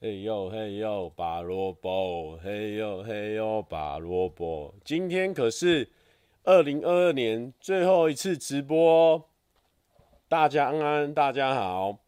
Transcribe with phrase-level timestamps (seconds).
[0.00, 2.36] 嘿呦嘿呦，拔萝卜！
[2.36, 4.72] 嘿呦嘿呦，拔萝卜！
[4.84, 5.90] 今天可是
[6.44, 9.24] 二零二二年最后一次直播哦，
[10.28, 11.98] 大家安安，大家好，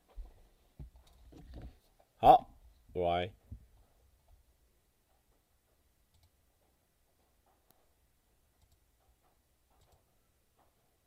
[2.18, 2.48] 好，
[2.92, 3.32] 我来，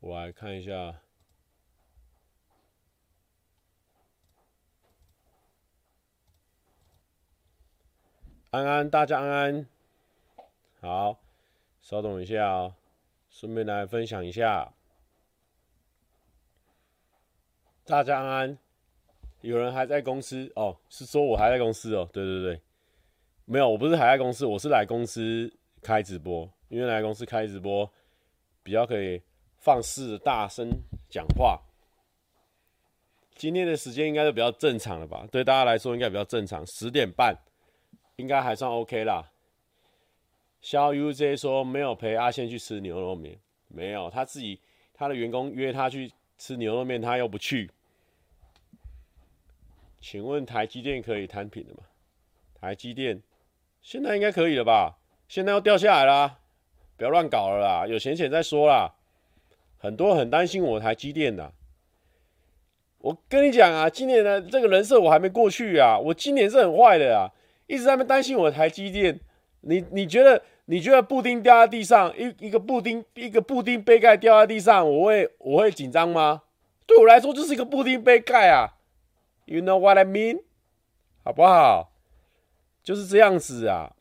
[0.02, 1.03] 我来看一下。
[8.54, 9.68] 安安，大家安安，
[10.80, 11.20] 好，
[11.82, 12.76] 稍等一下哦，
[13.28, 14.72] 顺便来分享一下。
[17.84, 18.58] 大家安安，
[19.42, 20.78] 有人还在公司哦？
[20.88, 22.08] 是说我还在公司哦？
[22.14, 22.62] 对对对，
[23.46, 27.92] 没有，我不是还在公司，我是来公司开直播，因为来公司开直播
[28.62, 29.20] 比较可以
[29.58, 30.70] 放肆大声
[31.10, 31.60] 讲话。
[33.34, 35.28] 今天的时间应该是比较正常的吧？
[35.32, 37.36] 对大家来说应该比较正常，十点半。
[38.16, 39.32] 应该还算 OK 啦。
[40.62, 44.62] 肖 UJ 说没有陪阿宪去吃牛肉面，没有，他自己
[44.94, 47.70] 他的员工约他去吃牛肉面，他又不去。
[50.00, 51.80] 请问台积电可以摊平的吗？
[52.60, 53.22] 台积电
[53.82, 54.98] 现在应该可以了吧？
[55.28, 56.40] 现在要掉下来啦，
[56.96, 58.96] 不要乱搞了啦，有闲钱再说啦。
[59.78, 61.52] 很多很担心我台积电的，
[63.00, 67.28] 我跟你讲啊，今年的这个人设我还没过去啊，我今年是很坏的啊。
[67.68, 69.20] 一直在那边担心我的台积电，
[69.62, 76.44] 你你觉得你觉得布丁掉在地上，一一个布丁一个布丁杯盖掉在地上，我会我会紧张吗？
[76.86, 78.76] 对我来说就是一个布丁杯盖啊
[79.46, 80.42] ，You know what I mean？
[81.24, 81.92] 好不好？
[82.84, 83.94] 就是这样子啊，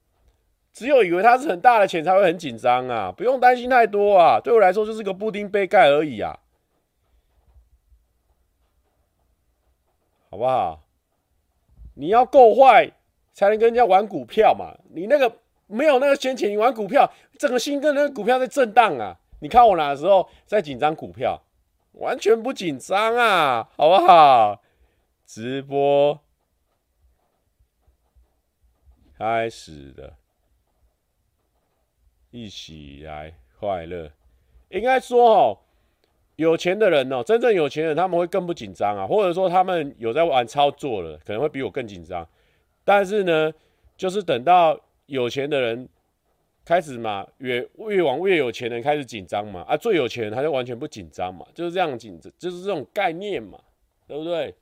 [0.73, 4.41] 只有以为它是很大的钱才会很紧张啊，不用担心太多啊。
[4.41, 6.41] 对我来说就是个布丁杯盖而已啊，
[10.31, 10.83] 好不好？
[11.95, 12.91] 你要够坏。
[13.33, 14.75] 才能跟人家玩股票嘛？
[14.91, 15.33] 你那个
[15.67, 19.19] 没有那个闲钱，你玩股票，整个心跟那个股票在震荡啊！
[19.41, 21.43] 你看我哪时候在紧张股票？
[21.93, 24.63] 完全不紧张啊，好不好？
[25.27, 26.21] 直播
[29.19, 30.17] 开始了，
[32.31, 34.11] 一起来快乐。
[34.71, 35.59] 应该说哦，
[36.37, 42.27] 有钱的人哦，真正有钱人他们会更不紧张啊，或者说他们有在玩操作了，可能会比我更紧张。
[42.85, 43.53] 但是呢，
[43.97, 45.89] 就是等到有钱的人
[46.65, 53.59] 开始嘛，越越往越有钱人开始紧张嘛，啊，最有钱人他就完全不紧张嘛，就是这样紧张，就是这种概念嘛，
[54.07, 54.55] 对不对？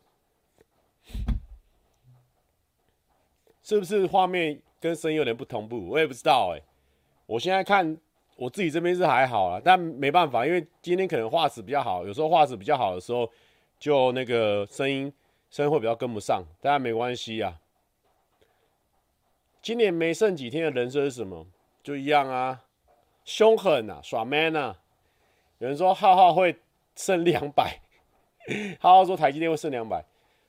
[3.62, 5.88] 是不是画面跟声音有点不同步？
[5.88, 6.60] 我也不知道哎、
[7.26, 7.96] 我现在看
[8.36, 13.30] 我自己这边是还好啦，但没办法，因为今天可能画质比较好，有时候画质比较好的时候，
[13.78, 15.12] 就那个声音
[15.50, 17.56] 声音会比较跟不上，但没关系啊。
[19.62, 21.46] 今年没剩几天的人设是什么？
[21.82, 22.60] 就一样啊，
[23.24, 24.76] 凶狠啊，耍 man 啊。
[25.58, 26.56] 有人说浩浩会
[26.96, 27.80] 剩两百，
[28.80, 30.04] 浩浩说台积电会剩两百，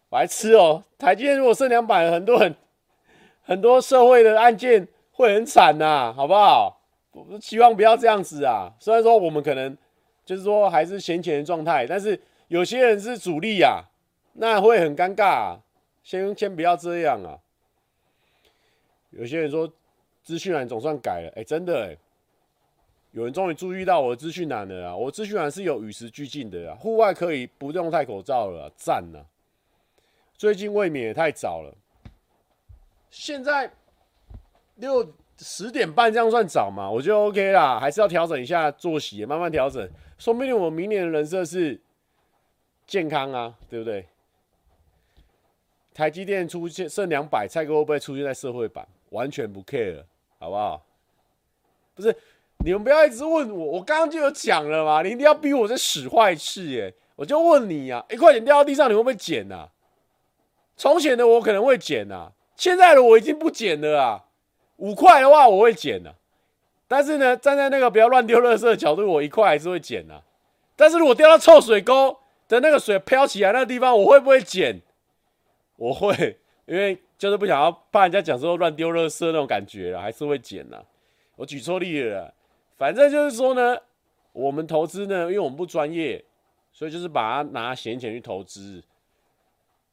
[0.10, 0.84] 白痴哦。
[0.98, 2.56] 台积电如果剩两百，很多很
[3.44, 6.80] 很多社会的案件会很惨呐，好不好？
[7.12, 8.72] 我希望不要这样子啊。
[8.80, 9.78] 虽然说我们可能
[10.24, 12.18] 就是说还是闲钱的状态，但是
[12.48, 13.84] 有些人是主力啊，
[14.34, 15.60] 那会很尴尬啊。
[16.04, 17.38] 先先不要这样啊。
[19.12, 19.72] 有些人说
[20.24, 21.98] 资讯栏总算改了，哎、真的哎、
[23.12, 24.96] 有人终于注意到我的资讯栏了啊！
[24.96, 29.20] 我资讯栏是有与时俱进的啊，户外可以不用戴口罩了，赞呐！
[30.36, 31.76] 最近未免也太早了，
[33.10, 33.72] 现在
[34.76, 36.90] 六十点半这样算早吗？
[36.90, 39.90] 我觉得 OK 啦，还是要调整一下作息，慢慢调整。
[40.18, 41.82] 说不定我明年的人设是
[42.86, 44.08] 健康啊，对不对？
[45.94, 48.88] 台积电出现剩两百，蔡哥会不会出现在社会版？
[49.12, 50.04] 完全不 care，
[50.40, 50.84] 好不好？
[51.94, 52.16] 不是，
[52.66, 56.94] 你们不要一直问我，我刚刚就有讲了嘛，你一定要逼我这使坏事耶！
[57.16, 59.70] 我就问你呀、啊，一块钱掉到地上，你会不会捡呐？
[60.76, 64.26] 从前的我可能会捡呐，现在的我已经不捡了啊。
[64.78, 66.12] 五块的话我会捡呐，
[66.88, 70.22] 但是呢，站在那个不要乱丢垃圾的角度，我一块还是会捡呐。
[70.76, 74.82] 但是如果掉到臭水沟的那个水飘起来那个地方，我会不会捡？
[75.76, 76.98] 我会，因为。
[77.22, 80.84] 就是不想要怕人家讲说乱丢垃圾那种感觉了，还是会捡呐。
[81.36, 82.34] 我举错例了，
[82.78, 83.78] 反正就是说呢，
[84.32, 86.26] 我们投资呢，因为我们不专业，
[86.74, 88.84] 所以就是把它拿闲钱去投资。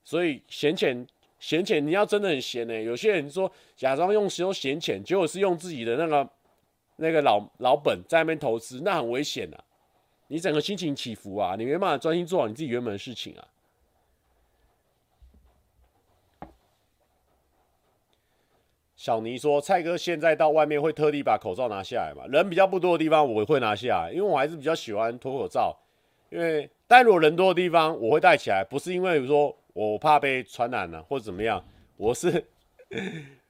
[0.03, 1.07] 所以闲钱，
[1.39, 6.31] 闲钱你要真的很闲呢、有些人说假装用使用闲钱，结果是用自己的那个
[6.97, 9.61] 那个老老本在那边投资，那很危险啊。
[10.29, 13.47] 你整个心情起伏啊，你没办法专心做好你自己原本的事情啊。
[18.99, 22.27] 小尼说：“蔡哥现在到外面会特地把口罩拿下来嘛？
[22.27, 25.75] 人比较不多的地方，我会拿下来，因为我还是比较喜欢脱口罩。
[26.31, 31.65] 因为但如果人多的地方，我会戴起来，不是因为说我怕被传染了、或者怎么样，
[31.97, 32.45] 我是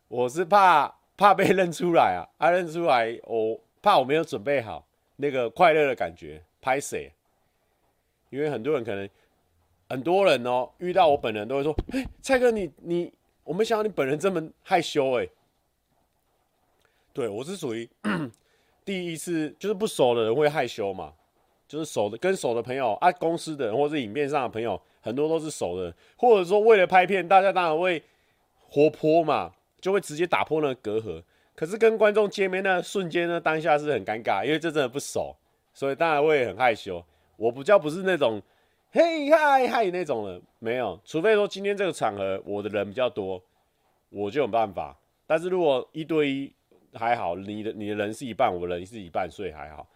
[0.08, 2.28] 我是怕怕被认出来啊！
[2.36, 4.86] 啊，认出来，我怕我没有准备好
[5.16, 7.10] 那个快乐的感觉，拍谁？
[8.28, 9.08] 因为很多人可能
[9.88, 13.10] 很多人哦，遇到我本人都会说：‘哎、蔡哥，你你，
[13.44, 15.26] 我没想到你本人这么害羞哎、’
[17.18, 17.88] 对，我是属于
[18.84, 21.12] 第一次，就是不熟的人会害羞嘛，
[21.66, 28.00] 就是熟的跟熟的朋友啊，公司的人或是影片上的朋友，很多都是熟的，或者说为了拍片，大家当然会
[28.68, 31.20] 活泼嘛，就会直接打破那个隔阂。
[31.56, 35.34] 可是跟观众见面那瞬间呢，当下是很尴尬，因为这真的不熟，
[35.74, 37.04] 所以当然会很害羞。
[37.36, 38.40] 我比较不是那种
[38.92, 43.42] 嘿嗨嗨那种人，没有，除非说今天这个场合我的人比较多，
[44.08, 44.96] 我就有办法。
[45.26, 46.52] 但是如果一对一，
[46.94, 49.86] 还好，你的你的人是一半，我的人是一半，所以还好。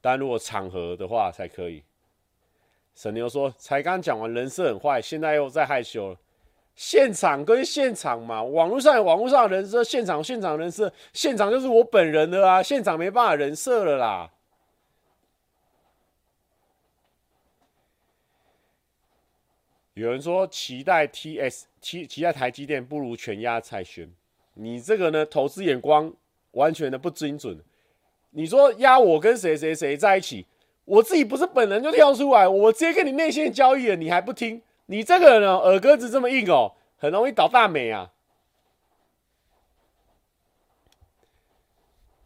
[0.00, 1.82] 但如果场合的话才可以。
[2.94, 6.18] 沈牛说：“才刚讲完人设很坏，现在又在害羞了。
[6.76, 14.30] 现场跟现场嘛，网络上有网络上的人设，现场现场人设，现场就是我本人的啊，现场没办法人设了啦。”
[19.94, 24.08] 有人说期待 TS 期期待台积电不如全压蔡轩，
[24.54, 26.12] 你这个呢，投资眼光。
[26.54, 27.56] 完全的不精准。
[28.30, 30.44] 你说压我跟谁谁谁在一起，
[30.84, 34.60] 我自己不是本人就跳出来，我直接跟你内线交易了，你还不听？
[34.86, 38.10] 你这个人耳根子这么硬哦，很容易倒大霉啊，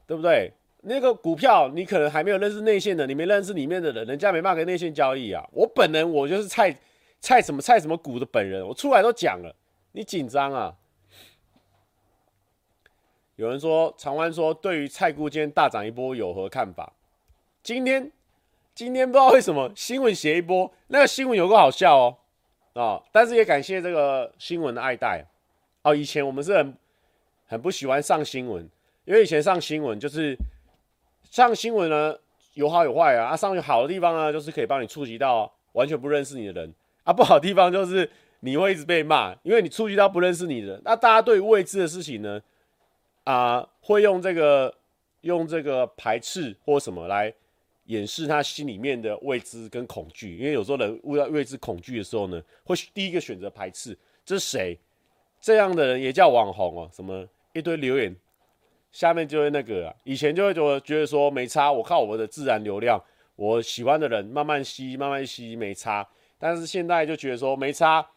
[0.06, 0.52] 对不对？
[0.82, 5.46] 那个股票你可能还没有认识内线的，你没认识里面的人，人家没办法跟内线交易啊。
[5.52, 6.75] 我本人我就是蔡
[7.20, 9.54] 蔡什么蔡什么股的本人，我出来都讲了，
[9.92, 10.75] 你紧张啊？
[13.38, 16.93] 有人说，长湾说，对于蔡姑今天大涨一波有何看法？
[17.62, 18.11] 今天，
[18.75, 22.17] 今天不知道为什么新闻写一波，那个新闻有个好笑哦，
[22.73, 25.25] 哦，但是也感谢这个新闻的爱戴
[25.82, 25.94] 哦。
[25.94, 26.75] 以前我们是很
[27.46, 28.69] 很不喜欢上新闻，
[29.05, 30.37] 因为以前上新闻就是
[31.31, 32.17] 上新闻呢
[32.55, 36.75] 有好有坏啊，啊上去好的地方呢，就是可以帮你触及到完全不认识你的人
[37.05, 40.82] 啊，不好的地方就是你会一直被骂，因为你触及到不认识你的人。
[40.85, 42.40] 那大家对于未知的事情呢？
[43.28, 44.75] 啊、呃，会用这个
[45.20, 47.30] 用这个排斥或什么来
[47.84, 53.94] 掩饰他心里面的未知跟恐惧，因为有时候人遇到未知恐惧的时候呢，会第一个选择排斥。
[54.25, 54.78] 这是谁？
[55.38, 56.90] 这样的人也叫网红哦？
[56.90, 58.16] 什么一堆留言
[58.92, 59.94] 下面就会那个啊？
[60.04, 62.98] 以前就会觉得觉得说没差，我靠我的自然流量，
[63.36, 66.08] 我喜欢的人慢慢吸慢慢吸没差。
[66.38, 68.08] 但是现在就觉得说没差。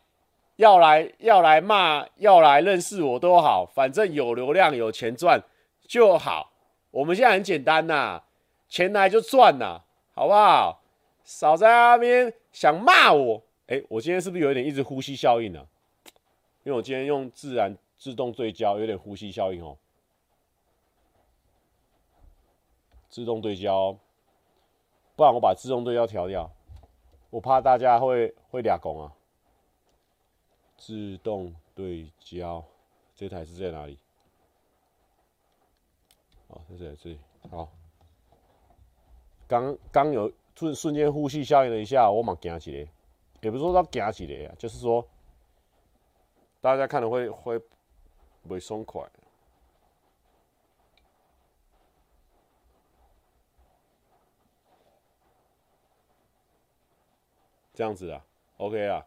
[0.61, 5.41] 要来要来骂，要来认识我都好，反正有流量有钱赚
[5.87, 6.51] 就好。
[6.91, 8.21] 我们现在很简单呐，
[8.69, 9.81] 钱来就赚呐，
[10.13, 10.83] 好不好？
[11.23, 13.41] 少在那边想骂我。
[13.65, 15.65] 哎，我今天是不是有一点一直呼吸效应呢？
[16.63, 19.75] 因为我今天用自然自动对焦，有点呼吸效应哦。
[23.09, 23.97] 自动对焦，
[25.15, 26.51] 不然我把自动对焦调掉，
[27.31, 29.11] 我怕大家会会俩拱啊。
[30.81, 32.65] 自动对焦，
[33.13, 33.99] 这台是在哪里？
[36.47, 37.19] 哦，在这里，这里。
[37.51, 37.71] 好，
[39.47, 42.91] 刚刚有瞬瞬间呼吸效应了一下，我蛮惊起来，
[43.41, 45.07] 也不是说他惊起来啊，就是说
[46.61, 47.61] 大家看了会会
[48.49, 49.07] 会松快？
[57.75, 58.25] 这样子啊
[58.57, 59.05] ，OK 啊。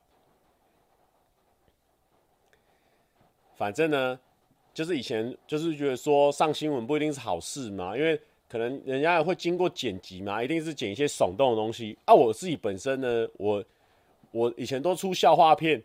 [3.64, 4.20] 反正呢，
[4.74, 12.12] 就是以前就是觉得说上新闻不一定是好事嘛，因为可能人家会经过剪辑嘛，一定是剪一些耸动的东西啊。
[12.12, 13.64] 我自己本身呢，我
[14.32, 15.82] 我以前都出笑话片，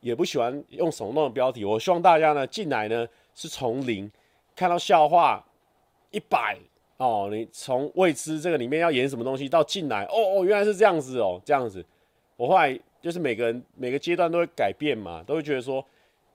[0.00, 1.64] 也不喜欢用耸动的标题。
[1.64, 4.10] 我希望大家呢进来呢是从零
[4.56, 5.46] 看到笑话
[6.10, 6.58] 一百
[6.96, 11.86] 哦，你从未知这个里面要演什么东西到进来哦哦，原来是这样子哦，这样子。
[12.36, 15.86] 我后来就是每个人每个阶段都会改变嘛，都会觉得说。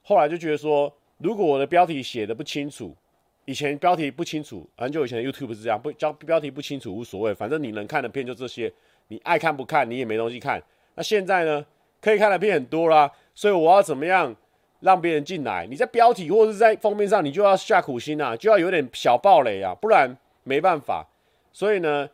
[0.08, 2.96] 后来就觉得说，如果我的标题写的不清楚，
[3.44, 8.72] 以前标题不清楚，很久以前的 YouTube 是这样，不标标题不清楚无所谓，反正你能看的片就这些，
[9.08, 10.62] 你爱看不看，你也没东西看。
[10.94, 11.62] 那现在呢，
[12.00, 14.34] 可以看的片很多啦，所以我要怎么样
[14.80, 15.66] 让别人进来？
[15.66, 21.06] 你在标题或者是在封面上，你就要下苦心啊，就要有点小暴雷啊，不然没办法。
[21.52, 22.08] 所以呢，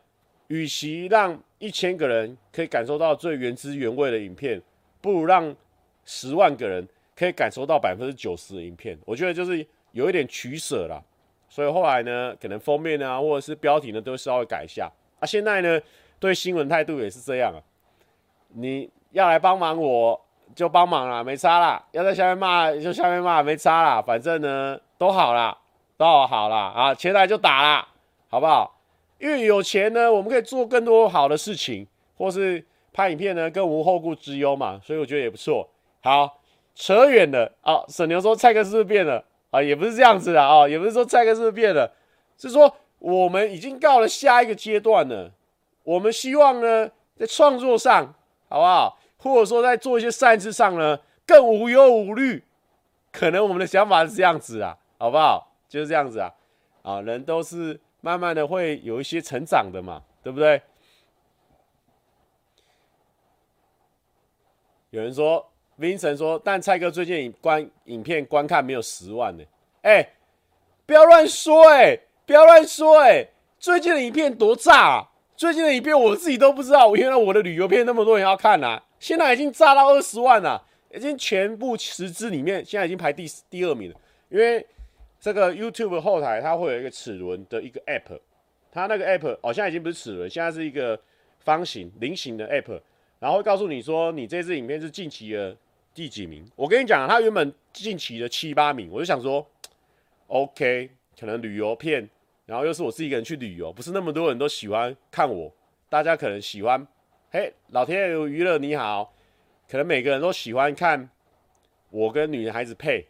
[0.47, 4.61] 与其让一千个人可以感受到最原汁原味的影片，
[4.99, 5.55] 不如让
[6.03, 6.85] 十万个人。
[7.15, 11.01] 可以感受到百分之九十的影片，我觉得就是有一点取舍啦。
[11.47, 14.91] 所以后来呢，可能封面啊，或者是标题呢，都稍微改一下。
[15.19, 15.79] 啊，现在呢，
[16.19, 17.59] 对新闻态度也是这样啊。
[18.49, 20.19] 你要来帮忙我
[20.53, 21.81] 就帮忙啦，没差啦。
[21.91, 24.01] 要在下面骂就下面骂，没差啦。
[24.01, 25.57] 反正呢，都好啦，
[25.95, 26.73] 都好啦。
[26.75, 27.87] 啊，钱来就打啦，
[28.27, 28.79] 好不好？
[29.17, 34.77] 因为有钱呢，我们可以做更多好的事情，或是拍影片呢，更无后顾之忧嘛。
[34.83, 35.69] 所以我觉得也不错。
[36.01, 36.41] 好，
[36.75, 37.83] 扯远了啊。
[37.87, 39.61] 沈牛说蔡哥是不是变了啊？
[39.61, 41.91] 也不是这样子的啊，也不是说蔡哥是不是变了，
[42.37, 45.31] 是说我们已经到了下一个阶段了。
[45.83, 48.13] 我们希望呢，在创作上，
[48.49, 48.99] 好不好？
[49.17, 52.43] 或者说在做一些善事上呢，更无忧无虑。
[53.11, 55.51] 可能我们的想法是这样子啊，好不好？
[55.67, 56.31] 就是这样子啊。
[56.83, 57.79] 啊，人都是。
[58.01, 60.61] 慢慢的会有一些成长的嘛，对不对？
[64.91, 65.43] 有人说
[65.79, 69.43] ，Vincent 说，但蔡哥最近观影片观看没有十万呢。
[69.81, 70.07] 哎，
[70.85, 73.27] 不要乱说哎，不要乱说哎，
[73.59, 75.09] 最近的影片多炸啊！
[75.35, 80.63] 最近的影片我自己都不知道，我原来我的旅游片那么多人要看啊，现在已经炸到二十万了，
[80.93, 84.65] 已经全部十支里面，现在已经排第第二名了，因为。
[85.17, 88.19] 这个 YouTube 后台它会有一个齿轮的一个 App，
[88.71, 90.99] 它那个 App 哦，现在已经不是齿轮，现在是一个
[91.39, 92.79] 方形菱形的 App，
[93.17, 95.57] 然后告诉你说你这支影片是近期的
[95.95, 96.45] 第几名。
[96.57, 99.47] 我跟你讲，他原本近期的七八名，我就想说
[100.27, 102.07] ，OK，可能旅游片，
[102.45, 105.51] 然后又是我自己一个人去旅游，不是那么多人都喜欢看我，
[105.89, 106.85] 大家可能喜欢，
[107.31, 109.13] 嘿，老天爷娱乐你好，
[109.69, 111.09] 可能每个人都喜欢看
[111.89, 113.07] 我跟女孩子配，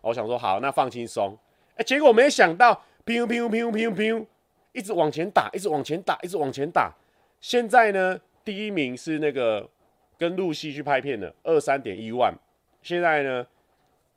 [0.00, 1.38] 我想说好，那放轻松。
[1.76, 4.26] 哎，结果没想到，砰砰砰砰砰，
[4.72, 6.94] 一直往前打，一直往前打，一直往前打。
[7.40, 9.68] 现在呢，第一名是那个
[10.18, 12.34] 跟露西去拍片的，二三点一万。
[12.82, 13.46] 现在呢，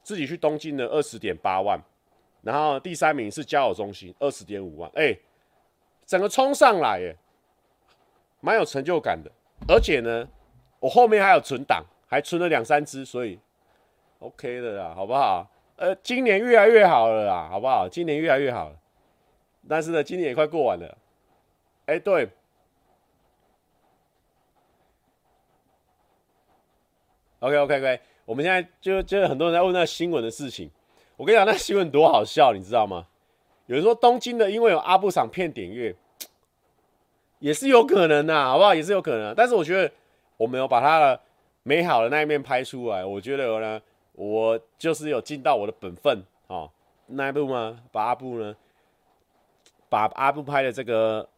[0.03, 1.79] 自己去东京的二十点八万。
[2.41, 4.89] 然后第三名是交友中心，二十点五万。
[4.95, 5.17] 哎，
[6.05, 7.15] 整个冲上来，哎，
[8.39, 9.29] 蛮有成就感的。
[9.67, 10.27] 而且呢，
[10.79, 13.39] 我后面还有存档，还存了两三支，所以
[14.19, 15.49] OK 的啦，好不好？
[15.77, 17.87] 呃，今年越来越好了啦，好不好？
[17.89, 18.75] 今年越来越好了，
[19.67, 20.97] 但是呢，今年也快过完了。
[21.87, 22.29] 哎、对
[27.39, 30.69] ，OK OK OK，我们现在就就很多人在问那个新闻的事情。
[31.15, 33.07] 我跟你讲，那新闻多好笑，你知道吗？
[33.65, 35.95] 有人说东京的因为有阿布赏骗点阅，
[37.39, 38.73] 也是有可能的，好不好？
[38.75, 39.33] 也是有可能。
[39.35, 39.91] 但是我觉得
[40.37, 41.19] 我没有把他的
[41.63, 43.81] 美好的那一面拍出来，我觉得呢。
[44.19, 46.67] 我就是有尽到我的本分，哦，
[47.05, 47.79] 那一部吗？
[47.91, 48.55] 把阿布呢，
[49.89, 51.29] 把阿布拍的这个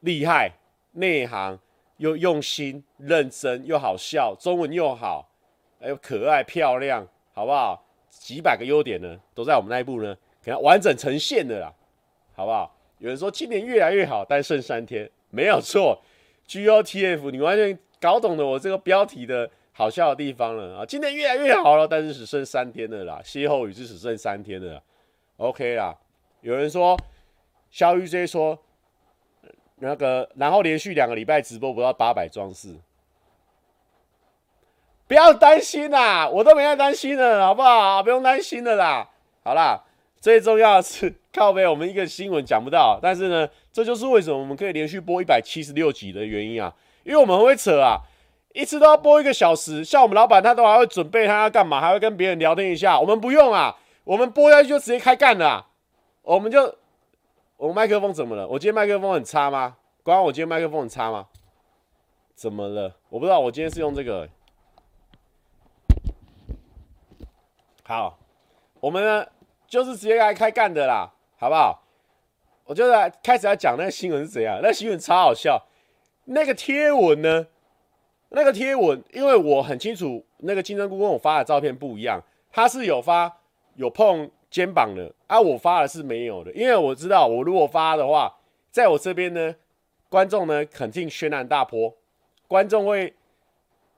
[0.00, 0.52] 厉害、
[0.92, 1.58] 内行
[1.96, 5.26] 又用心、认真又好笑，中文又好，
[5.80, 7.84] 还有可爱漂亮，好不好？
[8.10, 11.72] 几百个优点呢，都在我们那一部呢，给它完整呈现的啦，
[12.34, 12.74] 好不好？
[12.98, 16.00] 有人说今年越来越好，但剩三天，没有错
[16.48, 19.50] ，GOTF，你完全搞懂了我这个标题的。
[19.78, 20.86] 好笑的地方了啊！
[20.86, 24.82] 今年越来越好了，但是只剩三天了啦，歇后语是只剩三天了啦
[25.36, 25.94] ，OK 啦。
[26.40, 26.98] 有人说，
[27.70, 28.58] 肖玉 J 说，
[29.74, 32.74] 那个然后连续两个礼拜直播不到八百装饰，
[35.08, 38.02] 不要担心啦，我都没在担心了，好不好？
[38.02, 39.08] 不用担心的啦。
[39.44, 39.80] 好啦，
[40.20, 48.00] 最重要的是靠背，我们一个新闻讲不到，但是呢，这就是为什么我们可以连续播一百七十六集的原因啊，因为我们很会扯啊。
[48.52, 52.98] 一次都要播一个小时，像我们老板他都还会准备他要干嘛，还会跟别人聊天一下。
[52.98, 55.66] 我们不用啊，我们播下去就直接开干了。
[56.22, 56.74] 我们就，
[57.58, 58.48] 我麦克风怎么了？
[58.48, 59.76] 我今天麦克风很差吗？
[60.02, 61.26] 关我今天麦克风很差吗？
[62.34, 62.94] 怎么了？
[63.10, 64.26] 我不知道，我今天是用这个。
[67.88, 68.18] 好，
[68.80, 69.24] 我们呢
[69.68, 71.84] 就是直接来开干的啦，好不好？
[72.64, 75.64] 我就来开始来讲那个新闻是怎样，那个新闻超好笑，
[76.24, 77.46] 那个贴文呢？
[78.30, 83.32] 那个贴文，因为我很清楚，那个金针菇跟我发的照片不一样，他是有发
[83.76, 88.36] 有碰肩膀的，啊，我发的是没有的，因为我知道，我如果发的话，
[88.72, 89.54] 在我这边呢，
[90.08, 91.94] 观众呢肯定轩然大波，
[92.48, 93.14] 观众会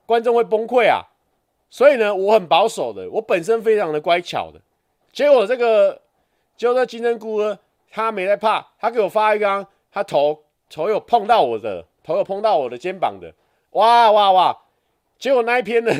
[0.05, 1.09] 观众会崩溃啊，
[1.69, 4.59] 所以呢，我很保守的，我本身非常的乖巧的，
[5.11, 6.01] 结果这个
[6.57, 7.57] 结果这金针菇呢，
[7.91, 13.33] 他没在怕，他给我发一张，他头头有碰到我的，头有碰到我的肩膀的。
[13.71, 14.57] 哇哇哇！
[15.19, 15.93] 结果那一篇呢，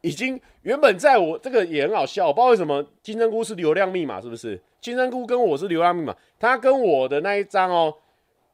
[0.00, 4.62] 已经原本在我这个也很好笑，我不知道为什么金针菇是流量密码，是不是？
[4.80, 7.92] 金针菇跟我是流量密码，他跟我的那一张哦，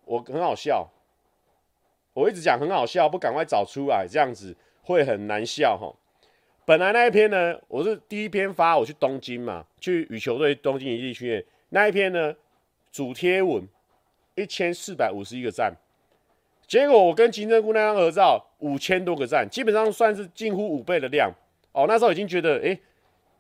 [0.06, 0.88] 我很好笑，
[2.14, 5.94] 我一直讲很好笑，不赶快找出来，这样子会很难笑哈。
[6.64, 11.44] 本来那一篇呢，我是第一篇发，我去东京嘛，去羽球队东京一地训练。
[11.70, 12.32] 那一篇呢，
[12.92, 13.66] 主贴文
[14.36, 15.74] 一千四百五十一个赞，
[16.68, 21.32] 结果我跟金针菇那张合照五千多个赞，基本上算是近乎五倍的量。
[21.72, 22.78] 哦，那时候已经觉得，哎、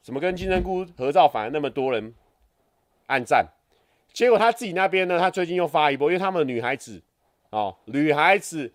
[0.02, 2.12] 怎么跟金针菇合照反而那么多人
[3.06, 3.46] 按赞？
[4.12, 7.00] 结果他自己那边呢，他最近又发一波，因为他们的女孩子，
[7.50, 8.72] 哦，女孩子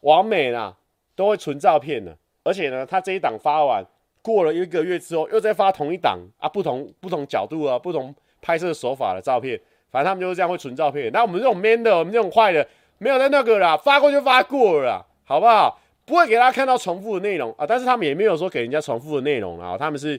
[0.00, 0.78] 完美啦，
[1.14, 2.16] 都会存照片的。
[2.42, 3.84] 而且呢，他这一档发完，
[4.22, 11.12] 过了一个月之后，又再发同一档啊，不同不同角度啊，不同拍摄手法的照片，反正他们就是这样会存照片。
[11.12, 12.66] 那我们这种 man 的，我们这种坏的，
[12.98, 15.78] 没有在那个啦，发过就发过了啦，好不好？
[16.06, 20.18] 不会给大家看到重复的内容啊，但是他们也没有说给人家重复的内容啊，他们是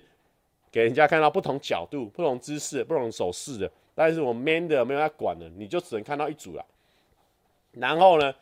[0.71, 3.69] 给人家看到不同角度、不同姿势、不同手势的。
[3.95, 6.63] 但是我们 man 的没有在管的，你就只能看到一组了。
[7.71, 8.33] 然后呢，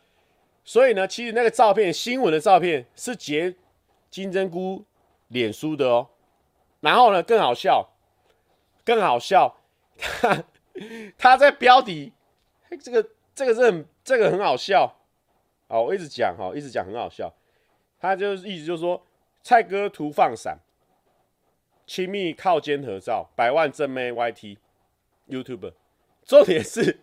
[0.64, 3.54] 所以呢，其实那个照片，新闻的照片是截。
[4.10, 4.84] 金针菇
[5.28, 6.08] 脸书的哦，
[6.80, 7.90] 然后呢，更好笑，
[8.84, 9.56] 更好笑，
[9.96, 10.44] 他
[11.16, 12.12] 他在标题，
[12.82, 14.96] 这个这个是很这个很好笑，
[15.68, 17.32] 哦，我一直讲哈，一直讲很好笑，
[18.00, 19.00] 他就是意思就说，
[19.42, 20.58] 蔡哥图放闪，
[21.86, 25.74] 亲密靠肩合照，百万正妹 YT，YouTuber，
[26.24, 26.98] 重点是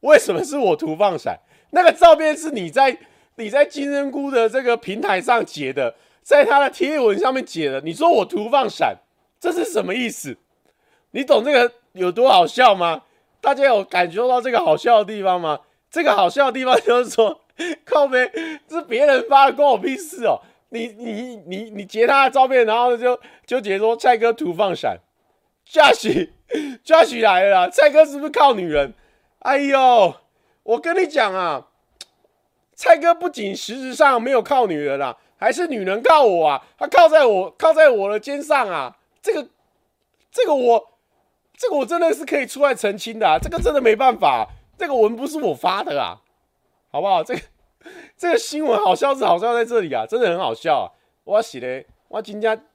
[0.00, 1.38] 为什么是我图放闪？
[1.70, 2.98] 那个照片是你在
[3.36, 5.94] 你在金针菇的这个平台上截的。
[6.26, 8.96] 在他的贴文上面解了，你说我图放闪，
[9.38, 10.36] 这是什么意思？
[11.12, 13.04] 你懂这个有多好笑吗？
[13.40, 15.60] 大家有感觉到这个好笑的地方吗？
[15.88, 17.42] 这个好笑的地方就是说，
[17.86, 18.28] 靠北，
[18.66, 20.42] 这是别人发的，关我屁事哦！
[20.70, 24.98] 你你你你截他的照片，然后就就解说蔡哥图放闪
[25.70, 26.30] ，Josh
[26.84, 28.94] Josh 来了啦，蔡哥是不是靠女人？
[29.38, 30.16] 哎呦，
[30.64, 31.68] 我跟你讲啊，
[32.74, 35.18] 蔡哥不仅实质上没有靠女人啊。
[35.38, 39.48] 还是女人靠我啊，她靠在我靠在我的肩上啊，这个
[40.30, 40.98] 这个我
[41.56, 46.20] 这个我真的是可以出来澄清的啊，这个真的没办法，这个文不是我发的啊，
[46.90, 47.22] 好不好？
[47.22, 47.40] 这个
[48.16, 50.86] 这个新闻好笑是好笑在这里啊，真的很好笑啊！
[51.24, 52.66] 我写的我今天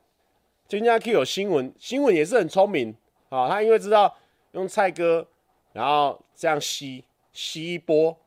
[0.67, 2.95] 今天可以有新闻，新闻也是很聪明
[3.30, 4.15] 啊，他因为知道
[4.52, 5.28] 用蔡哥，
[5.74, 8.17] 然后这样吸吸一波，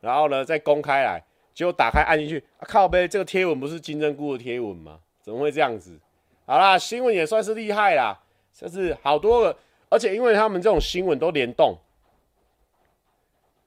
[0.00, 1.22] 然后呢再公开来。
[1.60, 4.98] 结果打开按进去，靠背，这个贴文不是金针菇的贴文吗？
[5.20, 6.00] 怎么会这样子？
[6.46, 8.18] 好啦，新闻也算是厉害啦，
[8.54, 9.54] 就是好多个，
[9.90, 11.76] 而且因为他们这种新闻都联动。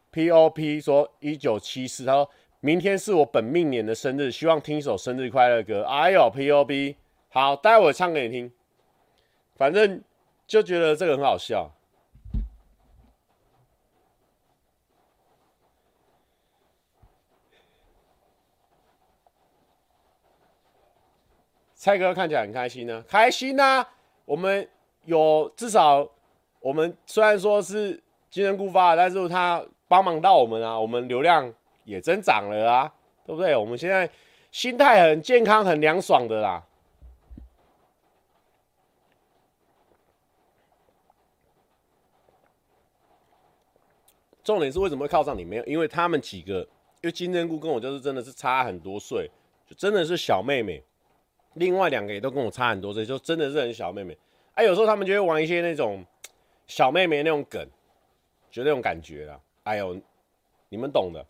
[0.10, 2.28] P.O.P 说一九七四，他说
[2.62, 5.84] 明天是我本命年的生日，希望听一首生日快乐歌。
[5.84, 6.96] 哎呦，P.O.P
[7.30, 8.52] 好，待会唱给你听。
[9.56, 10.02] 反正
[10.48, 11.72] 就觉得这个很好笑。
[21.84, 23.86] 蔡哥看起来很开心呢，开心呐！
[24.24, 24.66] 我们
[25.04, 26.10] 有至少，
[26.62, 32.94] 我们虽然说是金针菇发，但是他帮忙到我们啊，我们流量也增长了啊，
[33.26, 33.54] 对不对？
[33.54, 34.10] 我们现在
[34.50, 36.64] 心态很健康、很凉爽的啦。
[44.42, 45.44] 重点是为什么会靠上你？
[45.44, 46.62] 没有，因为他们几个，
[47.02, 49.30] 因为金针菇跟我就是真的是差很多岁，
[49.68, 50.82] 就真的是小妹妹。
[51.56, 54.18] 另外两个也都跟我差很多岁，就真的是很小妹妹。
[54.56, 56.06] 哎、有时候他们就会玩一些那种
[56.68, 57.68] 小妹妹那种梗，
[58.52, 59.40] 就那种感觉啦。
[59.64, 60.00] 哎呦，
[60.70, 61.26] 你们懂的。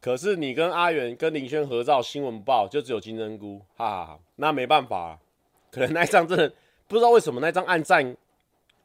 [0.00, 4.20] 可是你跟阿元跟林轩合照，新闻报就只有金针菇，哈哈哈。
[4.36, 5.18] 那没办法，
[5.72, 6.52] 可能那一张真的
[6.86, 8.16] 不知道为什么那张暗赞。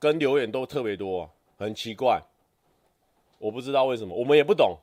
[0.02, 2.20] 跟留言都特别多，很奇怪，
[3.38, 4.76] 我不知道为什么，我们也不懂。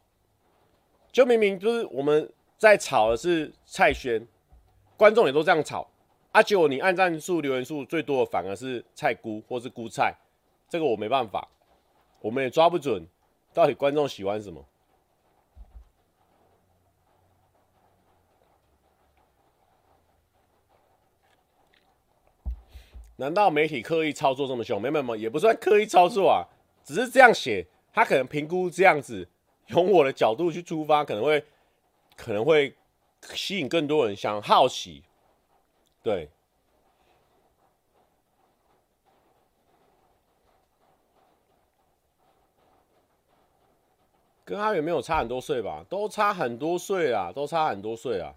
[1.10, 4.24] 就明明就是我们在炒的是蔡轩，
[4.96, 5.84] 观众也都这样炒，
[6.30, 10.14] 啊，结果你按赞数、留言数最多的反而是蔡姑或是姑菜，
[10.68, 11.48] 这个我没办法，
[12.20, 13.04] 我们也抓不准
[13.52, 14.64] 到底观众喜欢什么。
[23.20, 24.80] 难道媒体刻意操作这么凶？
[24.80, 26.46] 没没没，也不算刻意操作啊，
[26.84, 27.66] 只是这样写。
[27.92, 29.28] 他可能评估这样子，
[29.66, 31.44] 从我的角度去出发，可能会
[32.16, 32.72] 可能会
[33.34, 35.02] 吸引更多人想好奇。
[36.00, 36.28] 对，
[44.44, 45.84] 跟阿远没有差很多岁吧？
[45.88, 48.32] 都差很多岁啊，都差很多岁啊。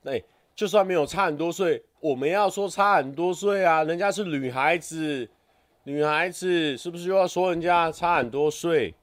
[0.00, 0.24] 对。
[0.54, 5.26] 就算没有差很多岁，我们要说差很多岁啊，人家是女孩子，
[5.84, 8.94] 女孩子是不是又要说人家差很多岁？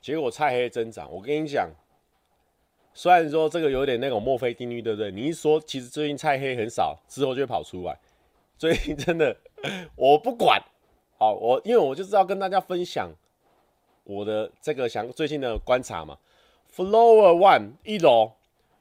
[0.00, 1.68] 结果菜黑增长，我跟你讲，
[2.94, 5.10] 虽然说这个有点那种墨菲定律，对不对？
[5.10, 7.94] 你一说，其实最近菜黑很少，之后就会跑出来。
[8.56, 9.36] 最近真的，
[9.96, 10.58] 我不管，
[11.18, 13.12] 好，我因为我就是要跟大家分享
[14.04, 16.16] 我的这个想最近的观察嘛。
[16.74, 18.32] Floor One 一楼，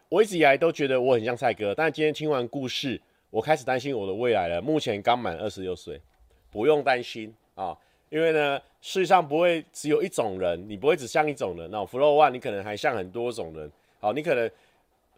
[0.08, 4.62] 我一直以来都觉得我很像蔡哥，但是今天听完故事，我开始担心我的未来了。
[4.62, 6.02] 目前刚满二十六岁，
[6.50, 7.78] 不用担心啊。
[8.10, 11.70] 因为呢，世上不会只有一种人，你不会只像一种人。
[11.70, 13.70] 那 Floor One，你可能还像很多种人。
[14.00, 14.50] 好，你可能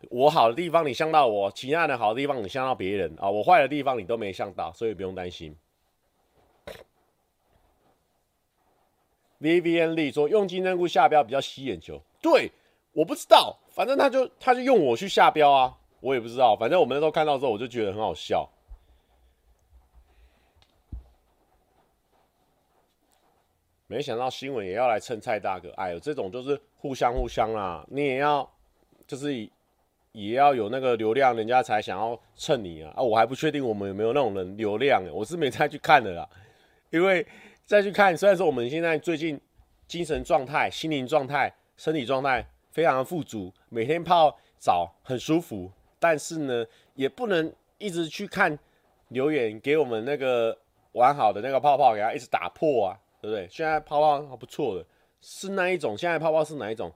[0.09, 5.55] 我好的地方你像到我，其他的好的地方你像到别人啊，我坏的地方你都没像到，所以不用担心。
[9.39, 12.51] Vivian Lee 说用金针菇下标比较吸眼球，对，
[12.93, 18.49] 我不知道，反正他就他就用我去下标啊，我也不知道，反正我们都看到之后，我就觉得很好笑。
[23.87, 28.49] 没想到新闻也要来蹭蔡大哥，哎呦，这种就是互相互相啦，你也要
[29.05, 29.35] 就是
[30.13, 33.03] 也要有那个流量，人家才想要蹭你啊啊！
[33.03, 36.27] 我还不确定我们有没有那种人流量，我是没再去看的啦，
[36.89, 37.25] 因为
[37.65, 39.39] 再去看，虽然说我们现在最近
[39.87, 48.59] 精神状态、心灵状态、身体状态非常的富足，每天泡澡很舒服，但是呢，也不能一直去看
[49.07, 50.57] 留言给我们那个
[50.91, 52.99] 完好的那个泡泡，给它一直打破啊。
[53.21, 53.47] 对不对？
[53.49, 54.85] 现在泡泡还不错的，
[55.21, 55.97] 是那一种。
[55.97, 56.91] 现在泡泡是哪一种？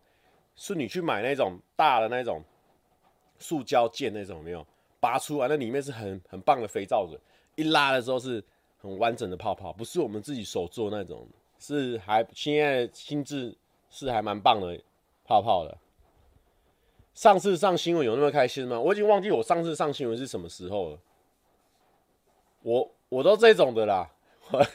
[0.57, 2.43] 是你去买那种大的那种
[3.39, 4.67] 塑胶件那种，没有
[4.99, 7.17] 拔出来，那里面是很很棒的肥皂水，
[7.55, 8.43] 一拉的时候是
[8.77, 11.25] 很完整的泡泡，不是我们自己手做那种，
[11.59, 13.55] 是还现在心智
[13.89, 14.77] 是还蛮棒的
[15.27, 15.77] 泡泡的。
[17.13, 18.79] 上次上新闻有那么开心吗？
[18.79, 20.99] 我已经忘记我上次上新闻是什么时候了。
[22.61, 24.09] 我我都这种的啦。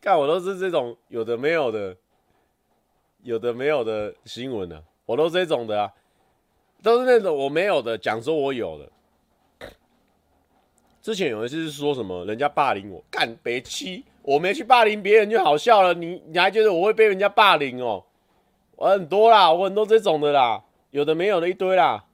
[0.00, 1.96] 看我都是这种有的没有的，
[3.22, 5.92] 有的没有的新闻呢、我都这种的啊，
[6.82, 9.68] 都是那种我没有的，讲说我有的。
[11.00, 18.04] 之前有一次是说什么人家霸凌我，干北七，我没去霸凌别人就好笑了，你你还觉得我会被人家霸凌哦？
[18.78, 20.62] 我很多啦，我很多这种的啦，
[20.92, 22.04] 有的没有的一堆啦。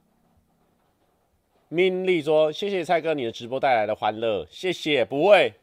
[1.69, 5.53] 命丽说：“谢谢蔡哥你的直播带来的欢乐，谢谢，不会。”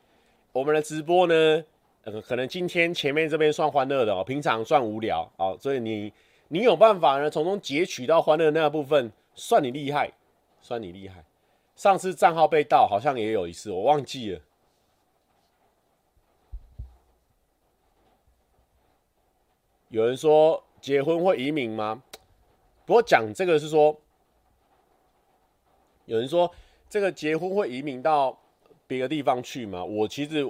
[0.52, 1.64] 我们的直播呢，
[2.04, 6.12] 呃，可能今天前面这边算欢乐的哦，平常算无聊哦，所以你
[6.48, 10.12] 你有办法呢，从中截取到欢乐那部分，算你厉害，
[10.60, 11.24] 算你厉害。
[11.74, 14.40] 上次账号被盗，好像也有一次，我忘记了。
[19.88, 22.02] 有人说结婚会移民吗？
[22.84, 23.98] 不过讲这个是说，
[26.04, 26.52] 有人说
[26.90, 28.38] 这个结婚会移民到。
[28.84, 29.82] 别的地方去吗？
[29.82, 30.44] 我其实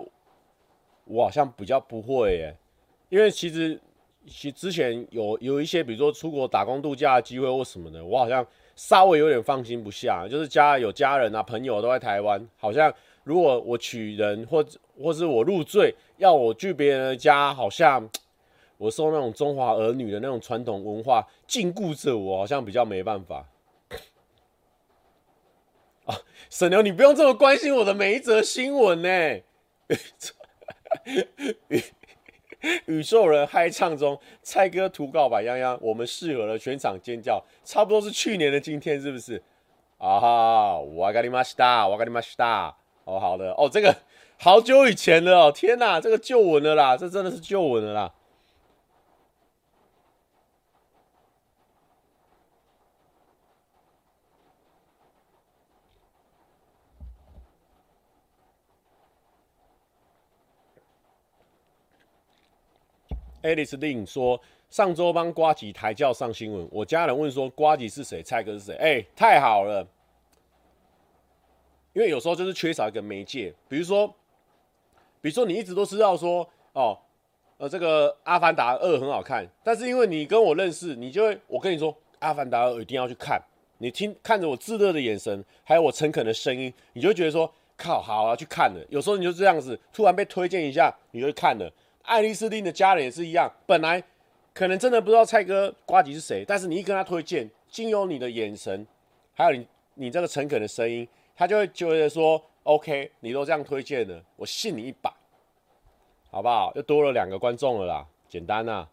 [1.05, 2.57] 我好像比较不会耶，
[3.09, 3.81] 因为其实
[4.27, 10.27] 其之前有有一些，比如说出国打工度假的机会或什么的，我好像稍微有点放心不下。
[10.29, 12.93] 就是家有家人啊、朋友都在台湾，好像
[13.23, 14.65] 如果我娶人或
[15.01, 18.11] 或是我入赘要我去别人的家，好像
[18.82, 23.46] 我受那种中华儿女的那种传统文化禁锢着我，好像比较没办法。
[26.06, 26.16] 啊，
[26.50, 29.10] 沈牛，你不用这么关心我的每一则新闻呢。
[31.68, 31.84] 宇
[32.86, 39.42] 宇宙人嗨唱中，蔡哥图告白泱泱，我们适合了，全场尖叫，差不多是去年的今天，是不是？
[39.98, 42.76] 啊哈，わかりました，わかりました。
[43.04, 43.96] 哦，好的，哦，这个
[44.38, 48.14] 好久以前了哦，天哪，这个旧闻了啦，这真的是旧闻了啦。
[63.43, 68.77] Alice Lin 说：“上周帮瓜吉抬轿上新闻，我家人问说瓜吉是谁，蔡哥是谁？
[68.77, 69.87] 哎、太好了，
[71.93, 74.07] 因为有时候就是缺少一个媒介，比如说，
[75.21, 76.97] 比如说你一直都知道说哦，
[77.59, 83.43] 呃，这个《阿凡达二》很好看，但是因为你跟我认识，你就会我跟你说《阿凡达二》一定要去看，
[83.79, 88.81] 你听看着我炙热的眼神，还有我诚恳的声音，你就觉得说靠，好啊，去看了。
[88.89, 91.69] 有时候你就这样子，突然被推荐一下，你就看了。”
[92.03, 94.03] 爱丽丝汀的家人也是一样，本来
[94.53, 98.87] 可能真的不知道蔡哥瓜吉是谁，但是你一跟他推荐，经由你的眼神，
[99.35, 105.13] 还有你你这个诚恳的声音，他就会觉得说，OK，你都这样推荐了，我信你一把，
[106.31, 106.73] 好不好？
[106.75, 108.89] 又多了两个观众了啦，简单呐、啊。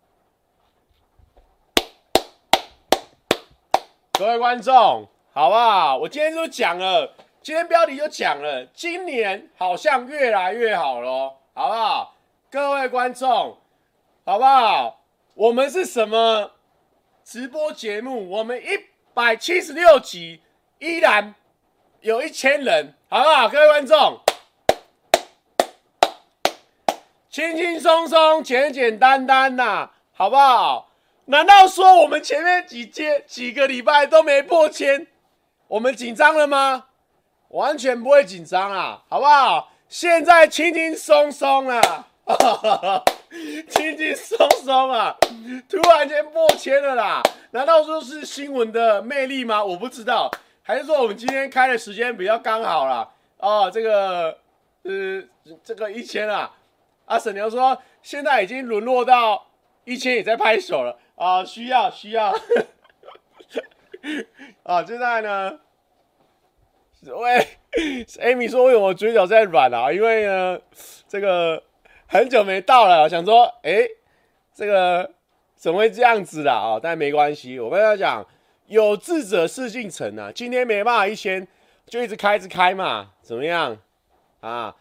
[4.14, 5.98] 各位观众，好不好？
[5.98, 12.16] 我今天就讲了，今天标题就讲了，今年好像越来越好咯，好不好？
[12.52, 13.60] 各位观众，
[14.26, 15.02] 好不好？
[15.36, 16.54] 我们是什么
[17.24, 18.28] 直播节目？
[18.28, 18.70] 我们一
[19.14, 20.42] 百七十六集
[20.80, 21.36] 依然
[22.02, 23.48] 有一千人，好不好？
[23.48, 24.22] 各位观众，
[27.30, 30.90] 轻轻松松，简简单单呐、好不好？
[31.26, 35.06] 难道说我们前面几天几个礼拜都没破千，
[35.68, 36.88] 我们紧张了吗？
[37.50, 39.72] 完全不会紧张啊，好不好？
[39.88, 42.08] 现在轻轻松松啊，
[43.70, 45.18] 轻轻松松啊，
[45.68, 47.24] 突然间破千了啦！
[47.52, 49.64] 难道说是新闻的魅力吗？
[49.64, 50.30] 我不知道，
[50.62, 53.10] 还是说我们今天开的时间比较刚好啦？
[53.38, 54.38] 哦，这个
[54.84, 55.24] 呃，
[55.64, 56.52] 这个一千啊，
[57.06, 59.48] 阿沈牛说现在已经沦落到
[59.84, 60.98] 一千也在拍手了。
[61.16, 62.34] 啊、需要需要，
[64.64, 65.60] 啊， 现在呢，
[67.04, 67.46] 喂
[68.22, 69.92] ，Amy 说为什么嘴角在软啊？
[69.92, 70.58] 因为呢，
[71.10, 71.62] 这个
[72.12, 73.90] 很久没到了，想说，哎、欸，
[74.56, 75.12] 这个
[75.56, 76.54] 怎么会这样子啦？
[76.54, 78.26] 啊、哦，但没关系，我跟他讲，
[78.66, 80.32] 有志者事竟成啊。
[80.34, 81.48] 今天没办法一千，
[81.86, 83.78] 就一直开，一直开嘛，怎么样？
[84.42, 84.76] 啊，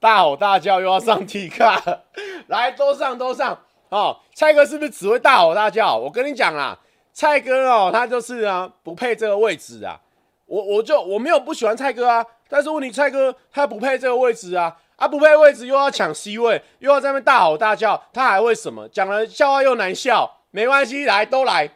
[0.00, 1.82] 大吼大叫又要上 T 卡，
[2.48, 3.60] 来，都上都上。
[3.90, 5.94] 哦，蔡哥是不是只会大吼大叫？
[5.94, 6.78] 我跟你讲啦，
[7.12, 10.00] 蔡哥哦，他就是啊，不配这个位置啊。
[10.46, 18.88] 我我就我没有不喜欢蔡哥啊，但是问题蔡哥他不配这个位置啊，啊不配位置又要抢 C 位，又要在那边大吼大叫，他还会什么？
[18.88, 21.70] 讲了笑话又难笑，没关系，来都来